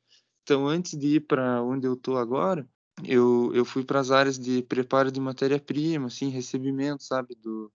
Então, 0.43 0.67
antes 0.67 0.99
de 0.99 1.17
ir 1.17 1.21
para 1.21 1.63
onde 1.63 1.87
eu 1.87 1.95
estou 1.95 2.19
agora, 2.19 2.69
eu, 3.03 3.51
eu 3.55 3.65
fui 3.65 3.85
para 3.85 4.01
as 4.01 4.11
áreas 4.11 4.39
de 4.39 4.63
preparo 4.63 5.11
de 5.11 5.21
matéria-prima, 5.21 6.07
assim, 6.07 6.29
recebimento, 6.29 7.03
sabe, 7.03 7.35
do, 7.37 7.73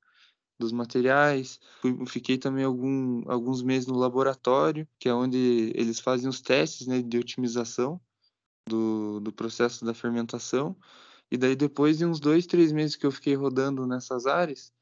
dos 0.60 0.72
materiais. 0.72 1.60
Fiquei 2.08 2.38
também 2.38 2.66
algum, 2.66 3.24
alguns 3.32 3.64
meses 3.64 3.88
no 3.88 3.98
laboratório, 3.98 4.88
que 5.00 5.08
é 5.08 5.14
onde 5.14 5.72
eles 5.74 6.00
fazem 6.00 6.30
os 6.30 6.42
testes 6.42 6.86
né, 6.86 7.02
de 7.02 7.18
otimização 7.18 8.00
do, 8.68 9.20
do 9.22 9.32
processo 9.32 9.86
da 9.86 9.94
fermentação. 9.94 10.76
E 11.32 11.38
daí, 11.38 11.56
depois 11.56 11.98
de 11.98 12.06
uns 12.06 12.20
dois, 12.20 12.46
três 12.46 12.72
meses 12.72 12.96
que 12.96 13.06
eu 13.06 13.12
fiquei 13.12 13.36
rodando 13.36 13.88
nessas 13.88 14.26
áreas, 14.26 14.74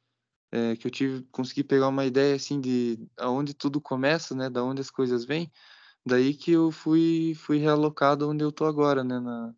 é, 0.52 0.76
que 0.76 0.88
eu 0.88 0.92
tive 0.92 1.24
consegui 1.32 1.64
pegar 1.64 1.90
uma 1.90 2.06
ideia 2.06 2.36
assim 2.36 2.60
de 2.60 2.98
aonde 3.18 3.54
tudo 3.54 3.82
começa, 3.82 4.34
né, 4.36 4.50
da 4.50 4.64
onde 4.64 4.82
as 4.82 4.90
coisas 4.90 5.26
vêm. 5.26 5.52
Daí 6.06 6.34
que 6.34 6.52
eu 6.52 6.72
fui 6.72 7.36
fui 7.36 7.58
realocado 7.58 8.30
onde 8.30 8.44
eu 8.44 8.52
tô 8.52 8.66
agora, 8.66 9.04
né, 9.04 9.20
na 9.20 9.54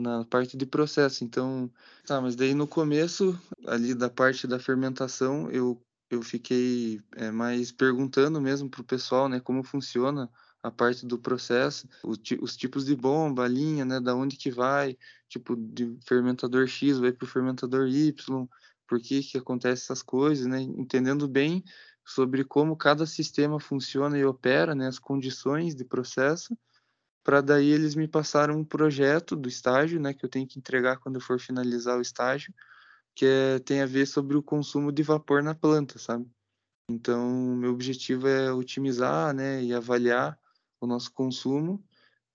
na 0.00 0.24
parte 0.24 0.56
de 0.56 0.66
processo. 0.66 1.24
Então, 1.24 1.70
tá, 2.06 2.20
mas 2.20 2.34
daí 2.36 2.54
no 2.54 2.66
começo, 2.66 3.38
ali 3.66 3.94
da 3.94 4.08
parte 4.08 4.46
da 4.46 4.58
fermentação, 4.58 5.50
eu 5.50 5.80
eu 6.10 6.22
fiquei 6.22 7.00
é, 7.14 7.30
mais 7.30 7.70
perguntando 7.70 8.40
mesmo 8.40 8.68
pro 8.68 8.82
pessoal, 8.82 9.28
né, 9.28 9.38
como 9.38 9.62
funciona 9.62 10.28
a 10.60 10.70
parte 10.70 11.06
do 11.06 11.16
processo, 11.18 11.88
os, 12.04 12.18
os 12.40 12.56
tipos 12.56 12.84
de 12.84 12.96
bomba, 12.96 13.44
a 13.44 13.48
linha, 13.48 13.84
né, 13.84 14.00
da 14.00 14.14
onde 14.14 14.36
que 14.36 14.50
vai, 14.50 14.98
tipo 15.28 15.54
de 15.56 15.96
fermentador 16.06 16.66
X 16.66 16.98
vai 16.98 17.12
pro 17.12 17.28
fermentador 17.28 17.86
Y, 17.86 18.12
por 18.88 19.00
que 19.00 19.22
que 19.22 19.38
acontece 19.38 19.84
essas 19.84 20.02
coisas, 20.02 20.46
né, 20.46 20.60
entendendo 20.60 21.28
bem 21.28 21.62
sobre 22.04 22.44
como 22.44 22.76
cada 22.76 23.06
sistema 23.06 23.60
funciona 23.60 24.18
e 24.18 24.24
opera, 24.24 24.74
né, 24.74 24.88
as 24.88 24.98
condições 24.98 25.76
de 25.76 25.84
processo, 25.84 26.58
para 27.22 27.40
daí 27.40 27.70
eles 27.70 27.94
me 27.94 28.08
passaram 28.08 28.58
um 28.58 28.64
projeto 28.64 29.36
do 29.36 29.48
estágio, 29.48 30.00
né, 30.00 30.14
que 30.14 30.24
eu 30.24 30.28
tenho 30.28 30.46
que 30.46 30.58
entregar 30.58 30.98
quando 30.98 31.16
eu 31.16 31.20
for 31.20 31.38
finalizar 31.38 31.98
o 31.98 32.02
estágio, 32.02 32.52
que 33.14 33.26
é, 33.26 33.58
tem 33.58 33.82
a 33.82 33.86
ver 33.86 34.06
sobre 34.06 34.36
o 34.36 34.42
consumo 34.42 34.90
de 34.90 35.02
vapor 35.02 35.42
na 35.42 35.54
planta, 35.54 35.98
sabe? 35.98 36.26
Então, 36.90 37.30
meu 37.56 37.72
objetivo 37.72 38.26
é 38.26 38.52
otimizar, 38.52 39.34
né, 39.34 39.62
e 39.62 39.72
avaliar 39.74 40.38
o 40.80 40.86
nosso 40.86 41.12
consumo 41.12 41.82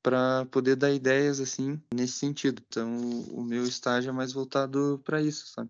para 0.02 0.46
poder 0.52 0.76
dar 0.76 0.92
ideias 0.92 1.40
assim 1.40 1.82
nesse 1.94 2.14
sentido. 2.14 2.62
Então, 2.68 2.96
o 3.32 3.42
meu 3.42 3.64
estágio 3.64 4.10
é 4.10 4.14
mais 4.14 4.32
voltado 4.32 5.02
para 5.04 5.22
isso, 5.22 5.48
sabe? 5.48 5.70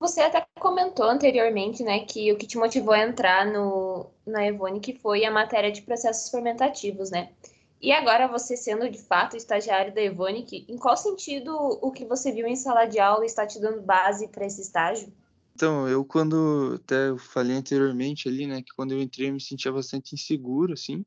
Você 0.00 0.20
até 0.20 0.46
comentou 0.58 1.04
anteriormente, 1.04 1.82
né, 1.82 2.04
que 2.04 2.32
o 2.32 2.38
que 2.38 2.46
te 2.46 2.56
motivou 2.56 2.94
a 2.94 3.02
entrar 3.02 3.44
no, 3.44 4.08
na 4.24 4.46
Evone 4.46 4.80
foi 5.02 5.24
a 5.24 5.30
matéria 5.30 5.70
de 5.70 5.82
processos 5.82 6.30
fermentativos, 6.30 7.10
né? 7.10 7.32
E 7.80 7.92
agora 7.92 8.26
você 8.26 8.56
sendo 8.56 8.90
de 8.90 8.98
fato 8.98 9.36
estagiário 9.36 9.94
da 9.94 10.02
Evonic, 10.02 10.66
em 10.68 10.76
qual 10.76 10.96
sentido 10.96 11.54
o 11.56 11.92
que 11.92 12.04
você 12.04 12.32
viu 12.32 12.46
em 12.46 12.56
sala 12.56 12.86
de 12.86 12.98
aula 12.98 13.24
está 13.24 13.46
te 13.46 13.60
dando 13.60 13.80
base 13.82 14.26
para 14.28 14.46
esse 14.46 14.60
estágio? 14.60 15.12
Então, 15.54 15.88
eu 15.88 16.04
quando 16.04 16.80
até 16.82 17.08
eu 17.08 17.18
falei 17.18 17.56
anteriormente 17.56 18.28
ali, 18.28 18.46
né, 18.46 18.62
que 18.62 18.72
quando 18.74 18.92
eu 18.92 19.00
entrei 19.00 19.28
eu 19.28 19.32
me 19.32 19.40
sentia 19.40 19.72
bastante 19.72 20.14
inseguro, 20.14 20.72
assim. 20.72 21.04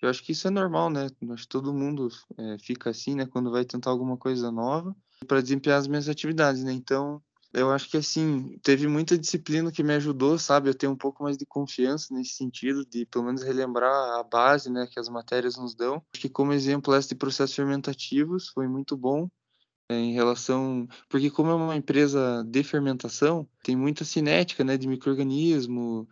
Eu 0.00 0.08
acho 0.08 0.22
que 0.22 0.30
isso 0.30 0.46
é 0.46 0.50
normal, 0.50 0.90
né? 0.90 1.08
Acho 1.30 1.42
que 1.42 1.48
todo 1.48 1.74
mundo 1.74 2.08
é, 2.36 2.56
fica 2.60 2.90
assim, 2.90 3.16
né, 3.16 3.26
quando 3.26 3.50
vai 3.50 3.64
tentar 3.64 3.90
alguma 3.90 4.16
coisa 4.16 4.52
nova 4.52 4.94
para 5.26 5.40
desempenhar 5.40 5.80
as 5.80 5.88
minhas 5.88 6.08
atividades, 6.08 6.62
né? 6.62 6.72
Então, 6.72 7.20
eu 7.52 7.70
acho 7.70 7.88
que 7.88 7.96
assim, 7.96 8.58
teve 8.62 8.86
muita 8.86 9.16
disciplina 9.16 9.72
que 9.72 9.82
me 9.82 9.94
ajudou, 9.94 10.38
sabe? 10.38 10.68
Eu 10.68 10.74
tenho 10.74 10.92
um 10.92 10.96
pouco 10.96 11.22
mais 11.22 11.36
de 11.36 11.46
confiança 11.46 12.12
nesse 12.14 12.34
sentido, 12.34 12.84
de 12.84 13.06
pelo 13.06 13.24
menos 13.24 13.42
relembrar 13.42 14.18
a 14.18 14.22
base, 14.22 14.70
né, 14.70 14.86
que 14.86 15.00
as 15.00 15.08
matérias 15.08 15.56
nos 15.56 15.74
dão. 15.74 16.02
Acho 16.12 16.22
que 16.22 16.28
como 16.28 16.52
exemplo 16.52 16.94
esse 16.94 17.08
de 17.08 17.14
processos 17.14 17.56
fermentativos 17.56 18.48
foi 18.48 18.68
muito 18.68 18.96
bom 18.96 19.28
é, 19.88 19.96
em 19.96 20.12
relação, 20.12 20.86
porque 21.08 21.30
como 21.30 21.50
é 21.50 21.54
uma 21.54 21.76
empresa 21.76 22.44
de 22.46 22.62
fermentação, 22.62 23.48
tem 23.62 23.74
muita 23.74 24.04
cinética, 24.04 24.62
né, 24.62 24.76
de 24.76 24.86
microorganismo, 24.86 26.06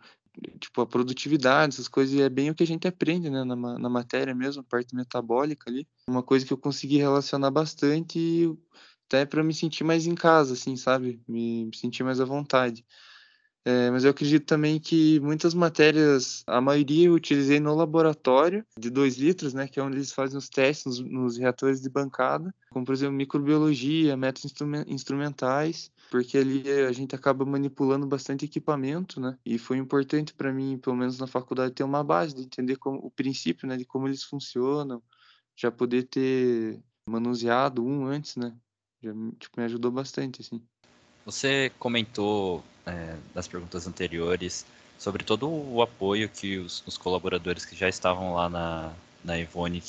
tipo 0.59 0.81
a 0.81 0.87
produtividade, 0.87 1.75
essas 1.75 1.87
coisas, 1.87 2.15
e 2.15 2.21
é 2.21 2.29
bem 2.29 2.49
o 2.49 2.55
que 2.55 2.63
a 2.63 2.67
gente 2.67 2.87
aprende, 2.87 3.29
né, 3.29 3.43
na, 3.43 3.55
na 3.55 3.89
matéria 3.89 4.33
mesmo, 4.33 4.61
a 4.61 4.65
parte 4.65 4.95
metabólica 4.95 5.69
ali. 5.69 5.87
Uma 6.09 6.23
coisa 6.23 6.45
que 6.45 6.53
eu 6.53 6.57
consegui 6.57 6.97
relacionar 6.97 7.51
bastante 7.51 8.51
até 9.07 9.25
para 9.25 9.43
me 9.43 9.53
sentir 9.53 9.83
mais 9.83 10.05
em 10.05 10.13
casa, 10.13 10.53
assim, 10.53 10.75
sabe? 10.75 11.21
Me, 11.27 11.69
sentir 11.73 12.03
mais 12.03 12.19
à 12.19 12.25
vontade. 12.25 12.85
É, 13.65 13.91
mas 13.91 14.05
eu 14.05 14.11
acredito 14.11 14.45
também 14.45 14.79
que 14.79 15.19
muitas 15.19 15.53
matérias, 15.53 16.41
a 16.47 16.61
maioria 16.61 17.07
eu 17.07 17.13
utilizei 17.13 17.59
no 17.59 17.75
laboratório 17.75 18.65
de 18.79 18.89
2 18.89 19.17
litros, 19.17 19.53
né, 19.53 19.67
que 19.67 19.77
é 19.77 19.83
onde 19.83 19.97
eles 19.97 20.13
fazem 20.13 20.37
os 20.37 20.47
testes 20.47 20.85
nos, 20.85 20.99
nos 20.99 21.37
reatores 21.37 21.81
de 21.81 21.89
bancada, 21.89 22.55
como 22.69 22.85
por 22.85 22.93
exemplo 22.93 23.15
microbiologia, 23.15 24.15
métodos 24.15 24.53
instrumentais, 24.87 25.91
porque 26.09 26.37
ali 26.37 26.63
a 26.69 26.93
gente 26.93 27.13
acaba 27.13 27.45
manipulando 27.45 28.07
bastante 28.07 28.45
equipamento, 28.45 29.19
né, 29.19 29.37
e 29.45 29.57
foi 29.57 29.75
importante 29.75 30.33
para 30.33 30.53
mim, 30.53 30.77
pelo 30.77 30.95
menos 30.95 31.19
na 31.19 31.27
faculdade, 31.27 31.73
ter 31.73 31.83
uma 31.83 32.05
base 32.05 32.35
de 32.35 32.43
entender 32.43 32.77
como, 32.77 32.99
o 32.99 33.11
princípio, 33.11 33.67
né, 33.67 33.75
de 33.75 33.83
como 33.83 34.07
eles 34.07 34.23
funcionam, 34.23 35.03
já 35.57 35.69
poder 35.69 36.03
ter 36.03 36.81
manuseado 37.05 37.85
um 37.85 38.05
antes, 38.05 38.37
né, 38.37 38.55
já 39.01 39.11
tipo, 39.39 39.59
me 39.59 39.65
ajudou 39.65 39.91
bastante, 39.91 40.41
assim. 40.41 40.61
Você 41.25 41.71
comentou 41.77 42.63
é, 42.85 43.17
nas 43.35 43.47
perguntas 43.47 43.85
anteriores 43.87 44.65
sobre 44.97 45.23
todo 45.23 45.47
o 45.47 45.81
apoio 45.81 46.27
que 46.27 46.57
os, 46.57 46.83
os 46.85 46.97
colaboradores 46.97 47.65
que 47.65 47.75
já 47.75 47.87
estavam 47.87 48.33
lá 48.33 48.49
na, 48.49 48.91
na 49.23 49.37
Ivone 49.37 49.83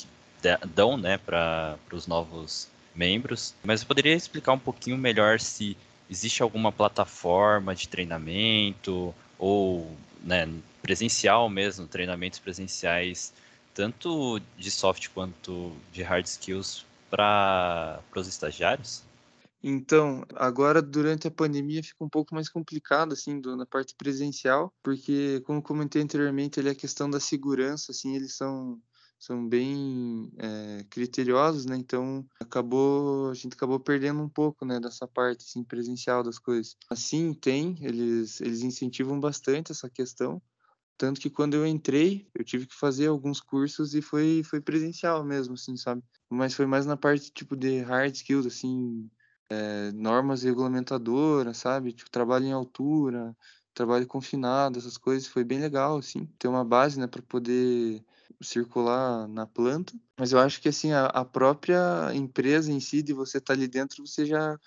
dão 0.73 0.97
né, 0.97 1.17
para 1.17 1.77
os 1.91 2.07
novos 2.07 2.67
membros, 2.95 3.53
mas 3.63 3.81
eu 3.81 3.87
poderia 3.87 4.15
explicar 4.15 4.53
um 4.53 4.59
pouquinho 4.59 4.97
melhor 4.97 5.39
se 5.39 5.75
existe 6.09 6.41
alguma 6.41 6.71
plataforma 6.71 7.75
de 7.75 7.87
treinamento 7.87 9.13
ou 9.37 9.91
né, 10.23 10.47
presencial 10.81 11.49
mesmo, 11.49 11.87
treinamentos 11.87 12.39
presenciais, 12.39 13.33
tanto 13.73 14.41
de 14.57 14.71
soft 14.71 15.09
quanto 15.09 15.73
de 15.91 16.03
hard 16.03 16.25
skills 16.25 16.85
para 17.09 18.01
os 18.15 18.27
estagiários? 18.27 19.03
Então, 19.61 20.23
agora 20.35 20.81
durante 20.81 21.27
a 21.27 21.31
pandemia 21.31 21.83
fica 21.83 22.03
um 22.03 22.09
pouco 22.09 22.33
mais 22.33 22.47
complicado 22.47 23.13
assim 23.13 23.41
do, 23.41 23.57
na 23.57 23.65
parte 23.65 23.93
presencial, 23.95 24.73
porque 24.81 25.41
como 25.41 25.61
comentei 25.61 26.01
anteriormente, 26.01 26.59
ali 26.59 26.69
a 26.69 26.75
questão 26.75 27.09
da 27.09 27.19
segurança, 27.19 27.91
assim, 27.91 28.15
eles 28.15 28.35
são 28.35 28.79
são 29.19 29.45
bem 29.45 30.31
é, 30.37 30.85
criteriosos, 30.89 31.65
né? 31.65 31.75
Então 31.75 32.25
acabou 32.39 33.29
a 33.29 33.33
gente 33.33 33.53
acabou 33.53 33.77
perdendo 33.77 34.21
um 34.21 34.29
pouco, 34.29 34.63
né, 34.63 34.79
dessa 34.79 35.05
parte 35.05 35.43
assim 35.43 35.61
presencial 35.61 36.23
das 36.23 36.39
coisas. 36.39 36.77
Assim 36.89 37.33
tem, 37.33 37.77
eles 37.81 38.39
eles 38.39 38.61
incentivam 38.61 39.19
bastante 39.19 39.73
essa 39.73 39.89
questão, 39.89 40.41
tanto 40.99 41.21
que 41.21 41.29
quando 41.29 41.53
eu 41.53 41.65
entrei, 41.65 42.27
eu 42.35 42.43
tive 42.43 42.67
que 42.67 42.75
fazer 42.75 43.07
alguns 43.07 43.39
cursos 43.39 43.95
e 43.95 44.01
foi, 44.01 44.43
foi 44.43 44.59
presencial 44.59 45.23
mesmo, 45.23 45.53
assim, 45.53 45.77
sabe? 45.77 46.03
Mas 46.29 46.53
foi 46.53 46.65
mais 46.65 46.85
na 46.85 46.97
parte, 46.97 47.31
tipo, 47.31 47.55
de 47.55 47.79
hard 47.79 48.13
skills, 48.13 48.45
assim, 48.45 49.09
é, 49.49 49.93
normas 49.93 50.43
regulamentadoras, 50.43 51.55
sabe? 51.57 51.93
Tipo, 51.93 52.11
trabalho 52.11 52.45
em 52.45 52.51
altura, 52.51 53.33
trabalho 53.73 54.05
confinado, 54.05 54.77
essas 54.77 54.97
coisas. 54.97 55.25
Foi 55.25 55.45
bem 55.45 55.61
legal, 55.61 55.97
assim, 55.97 56.25
ter 56.37 56.49
uma 56.49 56.65
base, 56.65 56.99
né, 56.99 57.07
para 57.07 57.21
poder 57.21 58.03
circular 58.41 59.25
na 59.29 59.47
planta. 59.47 59.93
Mas 60.17 60.33
eu 60.33 60.39
acho 60.39 60.61
que 60.61 60.67
assim 60.67 60.91
a, 60.91 61.05
a 61.05 61.23
própria 61.23 62.13
empresa 62.13 62.71
em 62.71 62.79
si, 62.81 63.01
de 63.01 63.13
você 63.13 63.37
estar 63.37 63.53
tá 63.53 63.57
ali 63.57 63.67
dentro, 63.67 64.05
você 64.05 64.25
já 64.25 64.59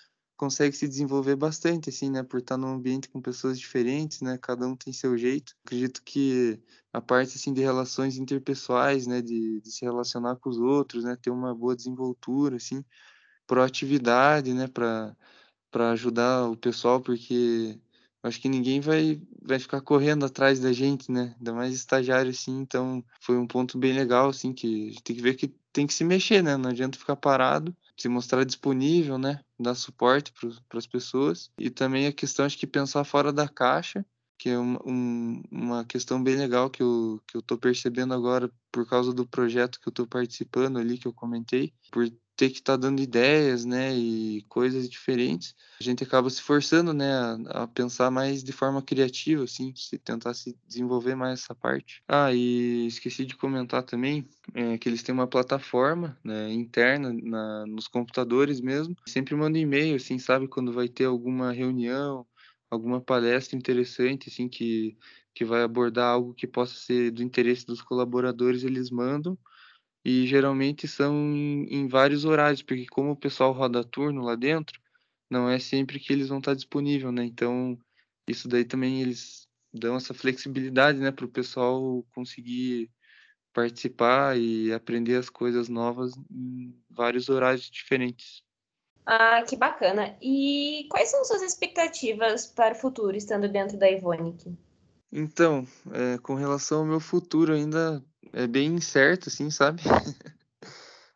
consegue 0.42 0.76
se 0.76 0.88
desenvolver 0.88 1.36
bastante, 1.36 1.88
assim, 1.88 2.10
né? 2.10 2.24
Por 2.24 2.40
estar 2.40 2.56
num 2.56 2.74
ambiente 2.74 3.08
com 3.08 3.22
pessoas 3.22 3.56
diferentes, 3.60 4.20
né? 4.22 4.36
Cada 4.42 4.66
um 4.66 4.74
tem 4.74 4.92
seu 4.92 5.16
jeito. 5.16 5.54
Acredito 5.64 6.02
que 6.04 6.60
a 6.92 7.00
parte, 7.00 7.36
assim, 7.36 7.52
de 7.54 7.60
relações 7.60 8.16
interpessoais, 8.18 9.06
né? 9.06 9.22
De, 9.22 9.60
de 9.60 9.70
se 9.70 9.84
relacionar 9.84 10.34
com 10.34 10.50
os 10.50 10.58
outros, 10.58 11.04
né? 11.04 11.16
Ter 11.22 11.30
uma 11.30 11.54
boa 11.54 11.76
desenvoltura, 11.76 12.56
assim. 12.56 12.84
Proatividade, 13.46 14.52
né? 14.52 14.66
Para 14.66 15.16
para 15.70 15.92
ajudar 15.92 16.50
o 16.50 16.56
pessoal, 16.56 17.00
porque 17.00 17.80
acho 18.22 18.40
que 18.40 18.48
ninguém 18.48 18.80
vai, 18.80 19.22
vai 19.42 19.58
ficar 19.58 19.80
correndo 19.80 20.26
atrás 20.26 20.60
da 20.60 20.72
gente, 20.72 21.10
né? 21.10 21.34
Ainda 21.38 21.54
mais 21.54 21.74
estagiário, 21.74 22.30
assim, 22.30 22.60
então 22.60 23.02
foi 23.20 23.38
um 23.38 23.46
ponto 23.46 23.78
bem 23.78 23.94
legal, 23.94 24.28
assim, 24.30 24.52
que 24.52 24.88
a 24.88 24.90
gente 24.90 25.02
tem 25.02 25.16
que 25.16 25.22
ver 25.22 25.34
que 25.34 25.48
tem 25.72 25.86
que 25.86 25.94
se 25.94 26.04
mexer, 26.04 26.42
né? 26.42 26.56
Não 26.58 26.70
adianta 26.70 26.98
ficar 26.98 27.16
parado, 27.16 27.74
se 28.02 28.08
mostrar 28.08 28.44
disponível, 28.44 29.16
né? 29.16 29.40
Dar 29.58 29.74
suporte 29.76 30.32
para 30.68 30.78
as 30.78 30.86
pessoas. 30.88 31.50
E 31.58 31.70
também 31.70 32.06
a 32.06 32.12
questão, 32.12 32.44
acho 32.44 32.58
que 32.58 32.66
pensar 32.66 33.04
fora 33.04 33.32
da 33.32 33.48
caixa, 33.48 34.04
que 34.42 34.50
é 34.50 34.58
uma, 34.58 34.80
um, 34.84 35.40
uma 35.52 35.84
questão 35.84 36.20
bem 36.20 36.34
legal 36.34 36.68
que 36.68 36.82
eu, 36.82 37.22
que 37.28 37.36
eu 37.36 37.42
tô 37.42 37.56
percebendo 37.56 38.12
agora 38.12 38.50
por 38.72 38.84
causa 38.84 39.12
do 39.12 39.24
projeto 39.24 39.78
que 39.80 39.86
eu 39.86 39.92
tô 39.92 40.04
participando 40.04 40.80
ali, 40.80 40.98
que 40.98 41.06
eu 41.06 41.12
comentei, 41.12 41.72
por 41.92 42.10
ter 42.36 42.50
que 42.50 42.58
estar 42.58 42.72
tá 42.72 42.76
dando 42.76 43.00
ideias, 43.00 43.64
né, 43.64 43.94
e 43.94 44.42
coisas 44.48 44.90
diferentes, 44.90 45.54
a 45.80 45.84
gente 45.84 46.02
acaba 46.02 46.28
se 46.28 46.42
forçando, 46.42 46.92
né, 46.92 47.12
a, 47.14 47.62
a, 47.62 47.68
pensar 47.68 48.10
mais 48.10 48.42
de 48.42 48.50
forma 48.50 48.82
criativa, 48.82 49.44
assim, 49.44 49.72
se 49.76 49.96
tentar 49.96 50.34
se 50.34 50.56
desenvolver 50.66 51.14
mais 51.14 51.40
essa 51.40 51.54
parte. 51.54 52.02
Ah, 52.08 52.32
e 52.32 52.88
esqueci 52.88 53.24
de 53.24 53.36
comentar 53.36 53.84
também 53.84 54.28
é, 54.54 54.76
que 54.76 54.88
eles 54.88 55.04
têm 55.04 55.14
uma 55.14 55.28
plataforma, 55.28 56.18
né, 56.24 56.52
interna 56.52 57.12
na, 57.12 57.64
nos 57.64 57.86
computadores 57.86 58.60
mesmo, 58.60 58.96
sempre 59.06 59.36
manda 59.36 59.56
e-mail, 59.56 59.94
assim, 59.94 60.18
sabe, 60.18 60.48
quando 60.48 60.72
vai 60.72 60.88
ter 60.88 61.04
alguma 61.04 61.52
reunião, 61.52 62.26
alguma 62.72 63.00
palestra 63.00 63.56
interessante, 63.58 64.28
assim, 64.30 64.48
que 64.48 64.96
que 65.34 65.44
vai 65.46 65.62
abordar 65.62 66.08
algo 66.12 66.34
que 66.34 66.46
possa 66.46 66.74
ser 66.74 67.10
do 67.10 67.22
interesse 67.22 67.64
dos 67.66 67.80
colaboradores, 67.82 68.64
eles 68.64 68.90
mandam 68.90 69.38
e 70.04 70.26
geralmente 70.26 70.88
são 70.88 71.14
em, 71.34 71.64
em 71.70 71.88
vários 71.88 72.24
horários, 72.24 72.62
porque 72.62 72.86
como 72.86 73.12
o 73.12 73.16
pessoal 73.16 73.52
roda 73.52 73.84
turno 73.84 74.22
lá 74.22 74.34
dentro, 74.36 74.80
não 75.30 75.48
é 75.48 75.58
sempre 75.58 76.00
que 76.00 76.12
eles 76.12 76.28
vão 76.28 76.38
estar 76.38 76.54
disponível, 76.54 77.12
né? 77.12 77.24
Então, 77.24 77.78
isso 78.28 78.48
daí 78.48 78.64
também 78.64 79.02
eles 79.02 79.48
dão 79.72 79.96
essa 79.96 80.14
flexibilidade, 80.14 80.98
né, 81.00 81.10
para 81.12 81.24
o 81.26 81.28
pessoal 81.30 82.04
conseguir 82.14 82.90
participar 83.52 84.38
e 84.38 84.72
aprender 84.72 85.16
as 85.16 85.30
coisas 85.30 85.68
novas 85.68 86.12
em 86.30 86.74
vários 86.90 87.28
horários 87.28 87.70
diferentes. 87.70 88.42
Ah, 89.04 89.42
que 89.42 89.56
bacana. 89.56 90.16
E 90.20 90.86
quais 90.90 91.10
são 91.10 91.24
suas 91.24 91.42
expectativas 91.42 92.46
para 92.46 92.74
o 92.74 92.78
futuro 92.78 93.16
estando 93.16 93.48
dentro 93.48 93.76
da 93.76 93.90
Ivonic? 93.90 94.56
Então, 95.12 95.66
é, 95.92 96.18
com 96.18 96.34
relação 96.34 96.80
ao 96.80 96.86
meu 96.86 97.00
futuro, 97.00 97.52
ainda 97.52 98.02
é 98.32 98.46
bem 98.46 98.74
incerto, 98.74 99.28
assim, 99.28 99.50
sabe? 99.50 99.82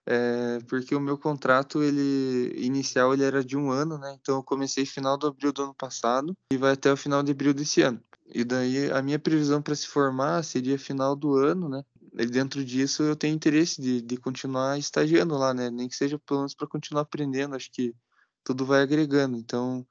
É, 0.09 0.61
porque 0.69 0.95
o 0.95 1.01
meu 1.01 1.19
contrato 1.19 1.83
ele 1.83 2.55
inicial 2.65 3.13
ele 3.13 3.25
era 3.25 3.45
de 3.45 3.57
um 3.57 3.73
ano, 3.73 3.99
né? 3.99 4.17
Então 4.21 4.37
eu 4.37 4.43
comecei 4.43 4.87
final 4.87 5.19
de 5.19 5.27
abril 5.27 5.53
do 5.53 5.65
ano 5.65 5.75
passado 5.75 6.33
e 6.53 6.57
vai 6.57 6.75
até 6.75 6.93
o 6.93 6.97
final 6.97 7.25
de 7.25 7.33
abril 7.33 7.53
desse 7.53 7.83
ano. 7.83 8.01
E 8.33 8.45
daí 8.45 8.89
a 8.93 9.03
minha 9.03 9.19
previsão 9.19 9.61
para 9.61 9.75
se 9.75 9.89
formar 9.89 10.45
seria 10.45 10.79
final 10.79 11.17
do 11.17 11.35
ano, 11.35 11.69
né? 11.69 11.83
Dentro 12.25 12.65
disso 12.65 13.03
eu 13.03 13.15
tenho 13.17 13.35
interesse 13.35 13.81
de, 13.81 14.01
de 14.01 14.17
continuar 14.17 14.79
estagiando 14.79 15.37
lá, 15.37 15.53
né? 15.53 15.71
Nem 15.71 15.89
que 15.89 15.97
seja 15.97 16.19
pelo 16.19 16.41
menos 16.41 16.55
para 16.55 16.67
continuar 16.67 17.03
aprendendo. 17.03 17.55
Acho 17.55 17.71
que 17.71 17.95
tudo 18.43 18.65
vai 18.65 18.83
agregando. 18.83 19.37
Então 19.37 19.87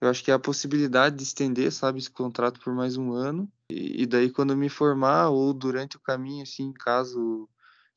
eu 0.00 0.08
acho 0.08 0.22
que 0.24 0.30
há 0.30 0.36
a 0.36 0.38
possibilidade 0.38 1.16
de 1.16 1.24
estender, 1.24 1.72
sabe, 1.72 1.98
esse 1.98 2.10
contrato 2.10 2.60
por 2.60 2.72
mais 2.74 2.96
um 2.96 3.12
ano. 3.12 3.50
E, 3.70 4.02
e 4.02 4.06
daí, 4.06 4.30
quando 4.30 4.52
eu 4.52 4.56
me 4.56 4.68
formar, 4.68 5.28
ou 5.30 5.52
durante 5.52 5.96
o 5.96 6.00
caminho, 6.00 6.42
assim, 6.42 6.72
caso 6.72 7.48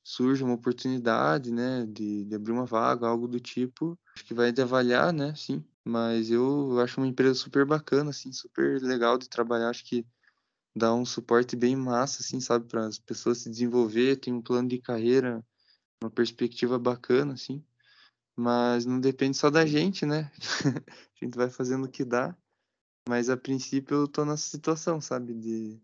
surja 0.04 0.44
uma 0.44 0.56
oportunidade, 0.56 1.52
né, 1.52 1.86
de, 1.88 2.26
de 2.26 2.36
abrir 2.36 2.52
uma 2.52 2.66
vaga, 2.66 3.08
algo 3.08 3.28
do 3.28 3.40
tipo, 3.40 3.98
acho 4.16 4.26
que 4.26 4.34
vai 4.34 4.52
de 4.52 4.62
avaliar, 4.62 5.14
né, 5.14 5.34
sim. 5.36 5.64
Mas 5.86 6.32
eu 6.32 6.80
acho 6.80 7.00
uma 7.00 7.08
empresa 7.08 7.36
super 7.36 7.66
bacana, 7.66 8.10
assim, 8.10 8.32
super 8.32 8.82
legal 8.82 9.18
de 9.18 9.30
trabalhar. 9.30 9.70
Acho 9.70 9.86
que 9.86 10.06
dá 10.76 10.94
um 10.94 11.06
suporte 11.06 11.56
bem 11.56 11.76
massa, 11.76 12.22
assim, 12.22 12.40
sabe, 12.40 12.68
para 12.68 12.86
as 12.86 13.00
pessoas 13.00 13.40
se 13.40 13.50
desenvolver, 13.50 14.18
tem 14.18 14.34
um 14.34 14.42
plano 14.42 14.68
de 14.70 14.80
carreira, 14.80 15.44
uma 16.04 16.10
perspectiva 16.10 16.80
bacana, 16.80 17.34
assim 17.34 17.64
mas 18.36 18.86
não 18.86 19.00
depende 19.00 19.38
só 19.38 19.50
da 19.50 19.66
gente, 19.66 20.06
né? 20.06 20.32
a 21.22 21.26
gente 21.26 21.36
vai 21.38 21.50
fazendo 21.50 21.86
o 21.86 21.90
que 21.90 22.04
dá, 22.04 22.36
mas 23.08 23.30
a 23.30 23.38
princípio 23.38 23.96
eu 23.96 24.08
tô 24.08 24.26
nessa 24.26 24.50
situação, 24.50 25.02
sabe? 25.02 25.34
De, 25.34 25.80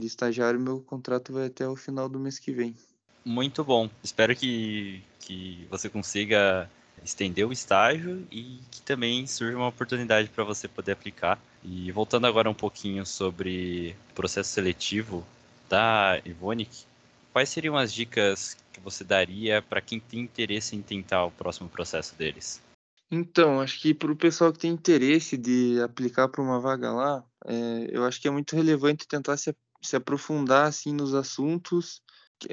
de 0.00 0.06
estagiário, 0.06 0.60
meu 0.60 0.80
contrato 0.80 1.32
vai 1.32 1.46
até 1.46 1.66
o 1.68 1.76
final 1.76 2.08
do 2.08 2.18
mês 2.18 2.38
que 2.38 2.52
vem. 2.52 2.76
Muito 3.24 3.64
bom. 3.64 3.88
Espero 4.02 4.34
que, 4.36 5.02
que 5.20 5.66
você 5.70 5.88
consiga 5.88 6.70
estender 7.04 7.46
o 7.46 7.52
estágio 7.52 8.26
e 8.30 8.60
que 8.70 8.80
também 8.82 9.26
surja 9.26 9.56
uma 9.56 9.68
oportunidade 9.68 10.28
para 10.28 10.44
você 10.44 10.66
poder 10.66 10.92
aplicar. 10.92 11.38
E 11.62 11.92
voltando 11.92 12.26
agora 12.26 12.48
um 12.48 12.54
pouquinho 12.54 13.04
sobre 13.04 13.94
o 14.10 14.14
processo 14.14 14.50
seletivo 14.50 15.24
da 15.68 16.20
Ivonic, 16.24 16.84
quais 17.32 17.48
seriam 17.48 17.76
as 17.76 17.92
dicas 17.92 18.56
que 18.72 18.80
você 18.80 19.04
daria 19.04 19.62
para 19.62 19.80
quem 19.80 20.00
tem 20.00 20.20
interesse 20.20 20.74
em 20.74 20.82
tentar 20.82 21.24
o 21.24 21.30
próximo 21.30 21.68
processo 21.68 22.14
deles? 22.16 22.60
Então, 23.10 23.60
acho 23.60 23.80
que 23.80 23.94
para 23.94 24.10
o 24.10 24.16
pessoal 24.16 24.52
que 24.52 24.58
tem 24.58 24.72
interesse 24.72 25.36
de 25.36 25.80
aplicar 25.82 26.28
para 26.28 26.42
uma 26.42 26.58
vaga 26.58 26.90
lá, 26.90 27.24
é, 27.46 27.88
eu 27.90 28.04
acho 28.04 28.20
que 28.20 28.26
é 28.26 28.30
muito 28.30 28.56
relevante 28.56 29.06
tentar 29.06 29.36
se, 29.36 29.54
se 29.82 29.94
aprofundar 29.94 30.66
assim 30.66 30.92
nos 30.92 31.14
assuntos, 31.14 32.02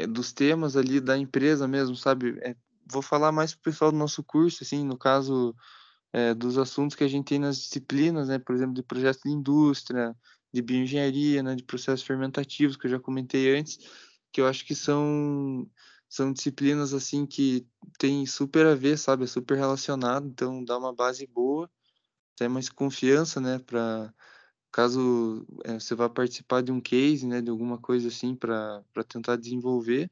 dos 0.10 0.32
temas 0.32 0.78
ali 0.78 1.00
da 1.00 1.18
empresa 1.18 1.68
mesmo, 1.68 1.96
sabe? 1.96 2.38
É, 2.42 2.56
vou 2.92 3.02
falar 3.02 3.32
mais 3.32 3.54
para 3.54 3.60
o 3.60 3.64
pessoal 3.64 3.92
do 3.92 3.98
nosso 3.98 4.24
curso, 4.24 4.64
assim, 4.64 4.84
no 4.86 4.98
caso 4.98 5.56
é, 6.14 6.34
dos 6.34 6.58
assuntos 6.58 6.96
que 6.96 7.04
a 7.04 7.08
gente 7.08 7.26
tem 7.26 7.40
nas 7.40 7.58
disciplinas, 7.58 8.28
né? 8.28 8.40
Por 8.40 8.56
exemplo, 8.56 8.74
de 8.76 8.84
projeto 8.84 9.22
de 9.26 9.32
indústria, 9.32 10.16
de 10.54 10.62
bioengenharia, 10.62 11.44
né? 11.44 11.56
De 11.56 11.64
processos 11.64 12.06
fermentativos, 12.06 12.78
que 12.78 12.88
eu 12.88 12.92
já 12.92 13.00
comentei 13.00 13.58
antes 13.58 13.80
que 14.32 14.42
eu 14.42 14.48
acho 14.48 14.66
que 14.66 14.76
são 14.76 15.68
são 16.10 16.34
disciplinas 16.34 16.94
assim 16.94 17.26
que 17.26 17.66
tem 17.98 18.26
super 18.26 18.66
a 18.66 18.76
ver, 18.76 18.98
sabe? 18.98 19.24
É 19.24 19.28
super 19.28 19.58
relacionado, 19.58 20.28
então 20.28 20.64
dá 20.64 20.78
uma 20.78 20.94
base 20.94 21.26
boa, 21.26 21.70
tem 22.36 22.50
mais 22.50 22.70
confiança, 22.70 23.40
né, 23.42 23.60
para 23.60 24.14
caso 24.72 25.46
é, 25.66 25.76
você 25.80 25.96
vá 25.96 26.10
participar 26.10 26.62
de 26.64 26.72
um 26.72 26.82
case, 26.82 27.28
né, 27.28 27.42
de 27.42 27.50
alguma 27.50 27.78
coisa 27.78 28.10
assim 28.10 28.36
para 28.36 28.84
tentar 29.08 29.38
desenvolver. 29.38 30.12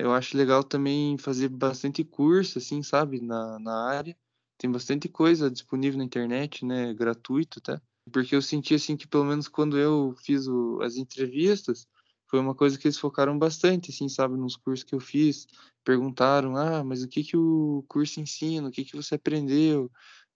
Eu 0.00 0.12
acho 0.12 0.36
legal 0.36 0.62
também 0.64 1.16
fazer 1.18 1.48
bastante 1.48 2.04
curso 2.04 2.58
assim, 2.58 2.82
sabe, 2.82 3.20
na 3.20 3.58
na 3.58 3.88
área. 3.88 4.16
Tem 4.58 4.70
bastante 4.70 5.08
coisa 5.08 5.50
disponível 5.50 5.98
na 5.98 6.04
internet, 6.04 6.64
né, 6.64 6.94
gratuito, 6.94 7.60
tá? 7.60 7.80
Porque 8.10 8.34
eu 8.34 8.40
senti 8.42 8.74
assim 8.74 8.96
que 8.96 9.06
pelo 9.06 9.24
menos 9.24 9.48
quando 9.48 9.78
eu 9.78 10.14
fiz 10.24 10.46
o, 10.46 10.80
as 10.82 10.96
entrevistas, 10.96 11.86
foi 12.28 12.40
uma 12.40 12.54
coisa 12.54 12.78
que 12.78 12.86
eles 12.86 12.98
focaram 12.98 13.38
bastante, 13.38 13.90
assim, 13.90 14.08
sabe, 14.08 14.36
nos 14.36 14.56
cursos 14.56 14.84
que 14.84 14.94
eu 14.94 15.00
fiz. 15.00 15.46
Perguntaram, 15.84 16.56
ah, 16.56 16.82
mas 16.84 17.02
o 17.02 17.08
que 17.08 17.22
que 17.22 17.36
o 17.36 17.84
curso 17.88 18.20
ensina? 18.20 18.68
O 18.68 18.70
que 18.70 18.84
que 18.84 18.96
você 18.96 19.14
aprendeu? 19.16 19.90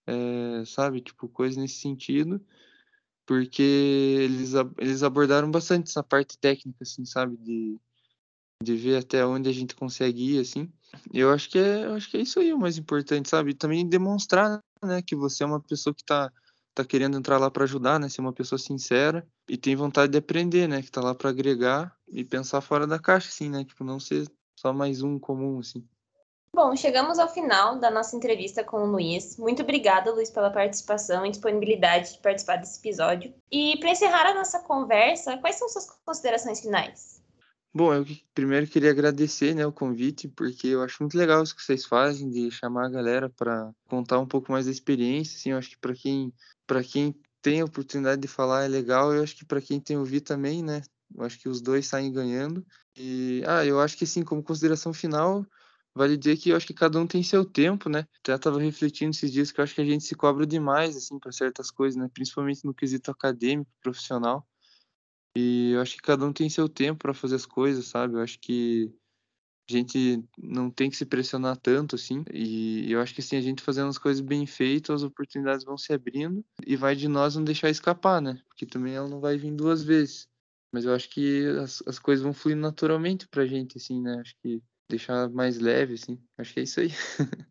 É, 0.07 0.65
sabe, 0.67 1.01
tipo, 1.01 1.29
coisa 1.29 1.61
nesse 1.61 1.81
sentido. 1.81 2.41
Porque 3.27 3.63
eles, 3.63 4.53
eles 4.79 5.03
abordaram 5.03 5.51
bastante 5.51 5.89
essa 5.91 6.03
parte 6.03 6.39
técnica, 6.39 6.79
assim, 6.83 7.05
sabe, 7.05 7.37
de, 7.39 7.79
de 8.63 8.77
ver 8.77 8.99
até 8.99 9.25
onde 9.25 9.49
a 9.49 9.53
gente 9.53 9.75
consegue 9.75 10.37
ir, 10.37 10.41
assim. 10.41 10.71
Eu 11.13 11.31
acho 11.31 11.49
que 11.49 11.59
é, 11.59 11.87
eu 11.87 11.95
acho 11.95 12.11
que 12.11 12.17
é 12.17 12.21
isso 12.21 12.41
aí 12.41 12.53
o 12.53 12.59
mais 12.59 12.77
importante, 12.77 13.29
sabe? 13.29 13.55
Também 13.55 13.89
demonstrar, 13.89 14.61
né, 14.83 15.01
que 15.03 15.17
você 15.17 15.43
é 15.43 15.47
uma 15.47 15.61
pessoa 15.61 15.95
que 15.95 16.03
está 16.03 16.31
tá 16.75 16.85
querendo 16.85 17.17
entrar 17.17 17.39
lá 17.39 17.51
para 17.51 17.65
ajudar, 17.65 17.99
né? 17.99 18.09
Ser 18.09 18.21
uma 18.21 18.33
pessoa 18.33 18.59
sincera 18.59 19.27
e 19.49 19.57
tem 19.57 19.75
vontade 19.75 20.13
de 20.13 20.19
aprender, 20.19 20.69
né? 20.69 20.83
Que 20.83 20.91
tá 20.91 21.01
lá 21.01 21.15
para 21.15 21.31
agregar 21.31 21.95
e 22.09 22.25
pensar 22.25 22.61
fora 22.61 22.87
da 22.87 22.99
caixa, 22.99 23.29
assim, 23.29 23.49
né? 23.49 23.65
Tipo, 23.65 23.85
não 23.85 23.99
ser 23.99 24.29
só 24.59 24.73
mais 24.73 25.03
um 25.03 25.19
comum, 25.19 25.59
assim. 25.61 25.85
Bom, 26.53 26.75
chegamos 26.75 27.21
ao 27.21 27.33
final 27.33 27.79
da 27.79 27.91
nossa 27.91 28.17
entrevista 28.17 28.65
com 28.65 28.79
o 28.79 28.87
Luiz. 28.87 29.37
Muito 29.37 29.63
obrigada, 29.63 30.13
Luiz, 30.13 30.31
pela 30.31 30.51
participação 30.51 31.25
e 31.25 31.31
disponibilidade 31.31 32.15
de 32.15 32.19
participar 32.19 32.57
desse 32.57 32.81
episódio. 32.81 33.33
E 33.53 33.79
para 33.79 33.91
encerrar 33.91 34.27
a 34.27 34.35
nossa 34.35 34.59
conversa, 34.59 35.39
quais 35.39 35.57
são 35.57 35.69
suas 35.69 35.89
considerações 36.05 36.61
finais? 36.61 37.20
Bom, 37.73 37.95
eu 37.95 38.05
primeiro 38.35 38.67
queria 38.67 38.91
agradecer, 38.91 39.55
né, 39.55 39.65
o 39.65 39.73
convite, 39.73 40.27
porque 40.29 40.67
eu 40.69 40.83
acho 40.83 40.97
muito 41.03 41.17
legal 41.17 41.43
isso 41.43 41.55
que 41.55 41.63
vocês 41.63 41.85
fazem 41.85 42.29
de 42.29 42.51
chamar 42.51 42.87
a 42.87 42.91
galera 42.91 43.31
para 43.31 43.73
contar 43.89 44.19
um 44.19 44.27
pouco 44.27 44.51
mais 44.51 44.67
da 44.67 44.73
experiência, 44.73 45.37
assim, 45.37 45.51
eu 45.51 45.59
acho 45.59 45.71
que 45.71 45.79
para 45.79 45.95
quem 45.95 46.33
para 46.67 46.83
quem 46.83 47.15
tem 47.41 47.61
a 47.61 47.65
oportunidade 47.65 48.21
de 48.21 48.29
falar 48.29 48.65
é 48.65 48.69
legal, 48.69 49.15
eu 49.15 49.23
acho 49.23 49.37
que 49.37 49.45
para 49.45 49.61
quem 49.63 49.81
tem 49.81 49.97
ouvir 49.97 50.21
também, 50.21 50.63
né, 50.65 50.83
Eu 51.15 51.23
acho 51.25 51.39
que 51.41 51.49
os 51.49 51.61
dois 51.63 51.87
saem 51.87 52.13
ganhando. 52.13 52.65
E, 52.97 53.43
ah, 53.47 53.65
eu 53.65 53.81
acho 53.81 53.97
que, 53.97 54.05
assim, 54.05 54.23
como 54.23 54.43
consideração 54.43 54.93
final, 54.93 55.45
vale 55.95 56.17
dizer 56.17 56.37
que 56.37 56.51
eu 56.51 56.57
acho 56.57 56.67
que 56.67 56.75
cada 56.75 56.99
um 57.01 57.07
tem 57.07 57.23
seu 57.23 57.45
tempo, 57.45 57.89
né? 57.89 58.05
Até 58.21 58.35
estava 58.35 58.61
refletindo 58.61 59.11
esses 59.13 59.33
dias 59.33 59.51
que 59.51 59.59
eu 59.61 59.65
acho 59.65 59.75
que 59.75 59.81
a 59.81 59.85
gente 59.85 60.05
se 60.05 60.15
cobra 60.15 60.47
demais, 60.47 60.97
assim, 60.97 61.19
para 61.19 61.33
certas 61.33 61.71
coisas, 61.71 61.97
né? 62.01 62.09
Principalmente 62.15 62.65
no 62.65 62.75
quesito 62.75 63.11
acadêmico, 63.11 63.71
profissional. 63.83 64.47
E 65.37 65.73
eu 65.73 65.81
acho 65.81 65.97
que 65.97 66.03
cada 66.03 66.25
um 66.25 66.33
tem 66.33 66.49
seu 66.51 66.69
tempo 66.69 67.01
para 67.01 67.15
fazer 67.15 67.37
as 67.37 67.47
coisas, 67.47 67.87
sabe? 67.87 68.15
Eu 68.15 68.21
acho 68.21 68.39
que 68.41 68.93
a 69.69 69.73
gente 69.73 70.25
não 70.37 70.71
tem 70.71 70.91
que 70.91 70.97
se 70.97 71.07
pressionar 71.07 71.57
tanto, 71.57 71.95
assim. 71.95 72.25
E 72.33 72.91
eu 72.91 73.01
acho 73.01 73.15
que, 73.15 73.21
assim, 73.21 73.37
a 73.37 73.41
gente 73.41 73.63
fazendo 73.63 73.89
as 73.89 73.99
coisas 73.99 74.21
bem 74.21 74.45
feitas, 74.45 74.97
as 74.97 75.03
oportunidades 75.03 75.65
vão 75.65 75.79
se 75.79 75.93
abrindo 75.93 76.45
e 76.67 76.75
vai 76.75 76.97
de 76.97 77.07
nós 77.07 77.37
não 77.37 77.45
deixar 77.45 77.71
escapar, 77.71 78.21
né? 78.21 78.41
Porque 78.49 78.67
também 78.67 78.95
ela 78.95 79.09
não 79.09 79.21
vai 79.21 79.37
vir 79.39 79.53
duas 79.53 79.83
vezes. 79.83 80.29
Mas 80.73 80.85
eu 80.85 80.95
acho 80.95 81.09
que 81.09 81.47
as, 81.63 81.83
as 81.87 81.99
coisas 81.99 82.23
vão 82.23 82.33
fluir 82.33 82.57
naturalmente 82.57 83.29
pra 83.29 83.47
gente, 83.47 83.79
assim, 83.79 84.01
né? 84.01 84.19
Acho 84.21 84.35
que 84.43 84.63
deixar 84.89 85.29
mais 85.31 85.59
leve, 85.59 85.95
assim. 85.95 86.19
Acho 86.37 86.53
que 86.53 86.61
é 86.61 86.63
isso 86.65 86.81
aí. 86.81 86.91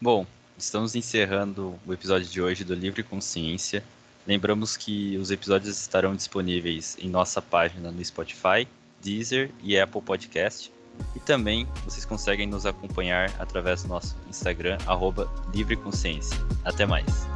Bom, 0.00 0.26
estamos 0.58 0.96
encerrando 0.96 1.78
o 1.86 1.92
episódio 1.92 2.28
de 2.28 2.40
hoje 2.40 2.64
do 2.64 2.74
Livre 2.74 3.02
Consciência. 3.02 3.84
Lembramos 4.26 4.76
que 4.76 5.16
os 5.16 5.30
episódios 5.30 5.80
estarão 5.80 6.14
disponíveis 6.14 6.96
em 7.00 7.08
nossa 7.08 7.40
página 7.40 7.90
no 7.90 8.04
Spotify, 8.04 8.66
Deezer 9.02 9.50
e 9.62 9.78
Apple 9.78 10.02
Podcast. 10.02 10.72
E 11.16 11.20
também 11.20 11.66
vocês 11.84 12.04
conseguem 12.04 12.46
nos 12.46 12.66
acompanhar 12.66 13.32
através 13.38 13.82
do 13.82 13.88
nosso 13.88 14.16
Instagram, 14.28 14.76
arroba 14.86 15.30
Livre 15.52 15.76
Consciência. 15.76 16.36
Até 16.64 16.84
mais! 16.84 17.26